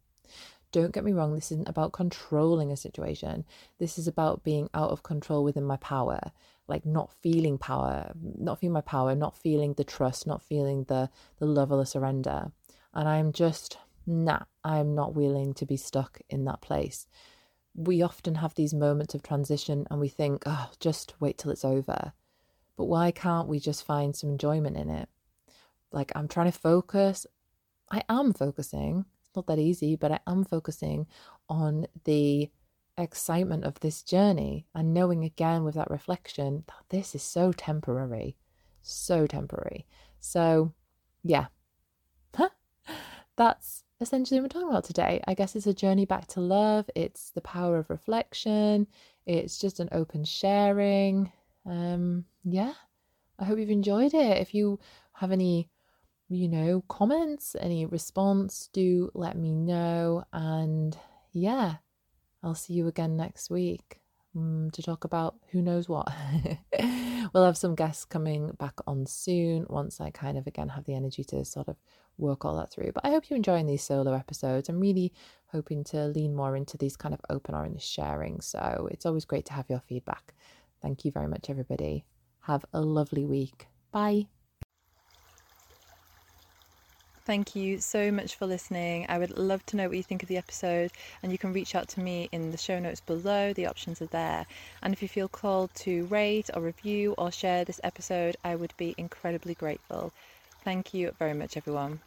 Don't 0.73 0.93
get 0.93 1.05
me 1.05 1.13
wrong, 1.13 1.35
this 1.35 1.53
isn't 1.53 1.69
about 1.69 1.93
controlling 1.93 2.73
a 2.73 2.77
situation. 2.77 3.45
This 3.79 3.99
is 3.99 4.09
about 4.09 4.43
being 4.43 4.69
out 4.75 4.91
of 4.91 5.03
control 5.03 5.45
within 5.45 5.65
my 5.65 5.77
power, 5.77 6.33
like 6.67 6.87
not 6.87 7.13
feeling 7.23 7.59
power, 7.59 8.13
not 8.23 8.61
feeling 8.61 8.73
my 8.73 8.81
power, 8.81 9.15
not 9.15 9.37
feeling 9.37 9.75
the 9.75 9.85
trust, 9.85 10.27
not 10.27 10.43
feeling 10.43 10.85
the 10.85 11.11
the 11.39 11.47
love 11.47 11.71
or 11.71 11.79
the 11.79 11.87
surrender. 11.87 12.51
And 12.93 13.09
I'm 13.09 13.33
just 13.33 13.79
nah, 14.07 14.41
I'm 14.63 14.95
not 14.95 15.15
willing 15.15 15.55
to 15.55 15.67
be 15.67 15.77
stuck 15.77 16.21
in 16.29 16.45
that 16.45 16.61
place. 16.61 17.07
We 17.75 18.03
often 18.03 18.37
have 18.37 18.55
these 18.55 18.75
moments 18.75 19.15
of 19.15 19.23
transition 19.23 19.87
and 19.91 19.99
we 20.01 20.09
think, 20.09 20.45
oh, 20.47 20.71
just 20.79 21.15
wait 21.21 21.39
till 21.39 21.51
it's 21.51 21.65
over. 21.65 22.13
But 22.77 22.85
why 22.85 23.11
can't 23.11 23.49
we 23.49 23.59
just 23.59 23.85
find 23.85 24.15
some 24.15 24.31
enjoyment 24.31 24.77
in 24.77 24.91
it? 24.91 25.09
Like 25.93 26.13
I'm 26.15 26.29
trying 26.29 26.51
to 26.51 26.59
focus. 26.59 27.27
I 27.91 28.03
am 28.09 28.33
focusing 28.33 29.05
It's 29.25 29.37
not 29.37 29.47
that 29.47 29.59
easy, 29.59 29.97
but 29.97 30.13
I 30.13 30.21
am 30.27 30.45
focusing 30.45 31.07
on 31.49 31.87
the 32.05 32.51
excitement 32.97 33.65
of 33.65 33.81
this 33.81 34.03
journey 34.03 34.67
and 34.75 34.95
knowing 34.95 35.25
again 35.25 35.65
with 35.65 35.75
that 35.75 35.91
reflection 35.91 36.65
that 36.67 36.85
this 36.91 37.15
is 37.15 37.23
so 37.23 37.53
temporary, 37.53 38.37
so 38.83 39.27
temporary. 39.27 39.87
So, 40.21 40.73
yeah, 41.23 41.47
that's 43.37 43.85
essentially 44.01 44.41
what 44.41 44.45
we're 44.45 44.61
talking 44.61 44.71
about 44.71 44.85
today. 44.85 45.23
I 45.27 45.35
guess 45.35 45.57
it's 45.57 45.67
a 45.67 45.75
journey 45.75 46.05
back 46.05 46.27
to 46.29 46.41
love, 46.41 46.89
it's 46.95 47.31
the 47.31 47.41
power 47.41 47.79
of 47.79 47.91
reflection, 47.91 48.87
it's 49.27 49.59
just 49.59 49.81
an 49.81 49.89
open 49.93 50.25
sharing. 50.25 51.33
Um, 51.67 52.25
yeah, 52.45 52.75
I 53.39 53.45
hope 53.45 53.59
you've 53.59 53.71
enjoyed 53.71 54.15
it. 54.15 54.39
If 54.39 54.55
you 54.55 54.79
have 55.15 55.33
any 55.33 55.71
you 56.29 56.49
know, 56.49 56.83
comments, 56.89 57.55
any 57.61 57.87
response, 57.87 58.69
do 58.73 59.11
let 59.15 59.37
me 59.37 59.53
know. 59.53 60.25
And 60.33 60.97
yeah, 61.33 61.77
I'll 62.45 62.55
see 62.55 62.75
you 62.75 62.87
again 62.87 63.17
next 63.17 63.51
week 63.51 64.01
um, 64.37 64.71
to 64.73 64.83
talk 64.83 65.05
about 65.05 65.37
who 65.51 65.63
knows 65.63 65.89
what. 65.89 66.13
we'll 67.33 67.45
have 67.45 67.57
some 67.57 67.75
guests 67.75 68.05
coming 68.05 68.51
back 68.59 68.75
on 68.87 69.07
soon 69.07 69.67
once 69.71 70.01
I 70.01 70.11
kind 70.11 70.37
of 70.37 70.47
again 70.47 70.69
have 70.69 70.85
the 70.85 70.95
energy 70.95 71.25
to 71.25 71.45
sort 71.45 71.69
of 71.69 71.77
work 72.19 72.45
all 72.45 72.57
that 72.57 72.71
through. 72.71 72.93
But 72.93 73.07
I 73.07 73.11
hope 73.11 73.31
you're 73.31 73.39
enjoying 73.39 73.67
these 73.67 73.83
solo 73.83 74.13
episodes. 74.13 74.69
I'm 74.69 74.79
really 74.79 75.13
hoping 75.47 75.85
to 75.85 76.07
lean 76.09 76.35
more 76.35 76.55
into 76.55 76.77
these 76.77 76.97
kind 76.97 77.15
of 77.15 77.21
open 77.31 77.55
or 77.55 77.65
in 77.65 77.75
the 77.75 77.81
sharing. 77.81 78.41
So 78.43 78.89
it's 78.91 79.07
always 79.07 79.25
great 79.25 79.47
to 79.47 79.55
have 79.55 79.71
your 79.71 79.81
feedback. 79.81 80.35
Thank 80.83 81.05
you 81.05 81.11
very 81.13 81.29
much, 81.29 81.49
everybody. 81.49 82.05
Have 82.41 82.67
a 82.75 82.81
lovely 82.83 83.25
week. 83.25 83.69
Bye. 83.91 84.27
Thank 87.25 87.57
you 87.57 87.79
so 87.81 88.13
much 88.13 88.35
for 88.35 88.47
listening. 88.47 89.07
I 89.09 89.19
would 89.19 89.39
love 89.39 89.65
to 89.67 89.77
know 89.77 89.89
what 89.89 89.97
you 89.97 90.03
think 90.03 90.23
of 90.23 90.29
the 90.29 90.37
episode, 90.37 90.93
and 91.23 91.33
you 91.33 91.39
can 91.39 91.55
reach 91.55 91.75
out 91.75 91.89
to 91.89 92.01
me 92.01 92.29
in 92.33 92.51
the 92.51 92.59
show 92.59 92.79
notes 92.79 93.01
below. 93.01 93.53
The 93.55 93.67
options 93.67 94.03
are 94.03 94.07
there. 94.07 94.47
And 94.83 94.93
if 94.93 95.01
you 95.01 95.09
feel 95.09 95.29
called 95.29 95.75
to 95.77 96.05
rate 96.05 96.51
or 96.53 96.61
review 96.61 97.15
or 97.17 97.33
share 97.33 97.65
this 97.65 97.81
episode, 97.83 98.37
I 98.45 98.57
would 98.57 98.75
be 98.77 98.95
incredibly 98.99 99.55
grateful. 99.55 100.13
Thank 100.63 100.93
you 100.93 101.13
very 101.19 101.35
much, 101.35 101.57
everyone. 101.57 102.01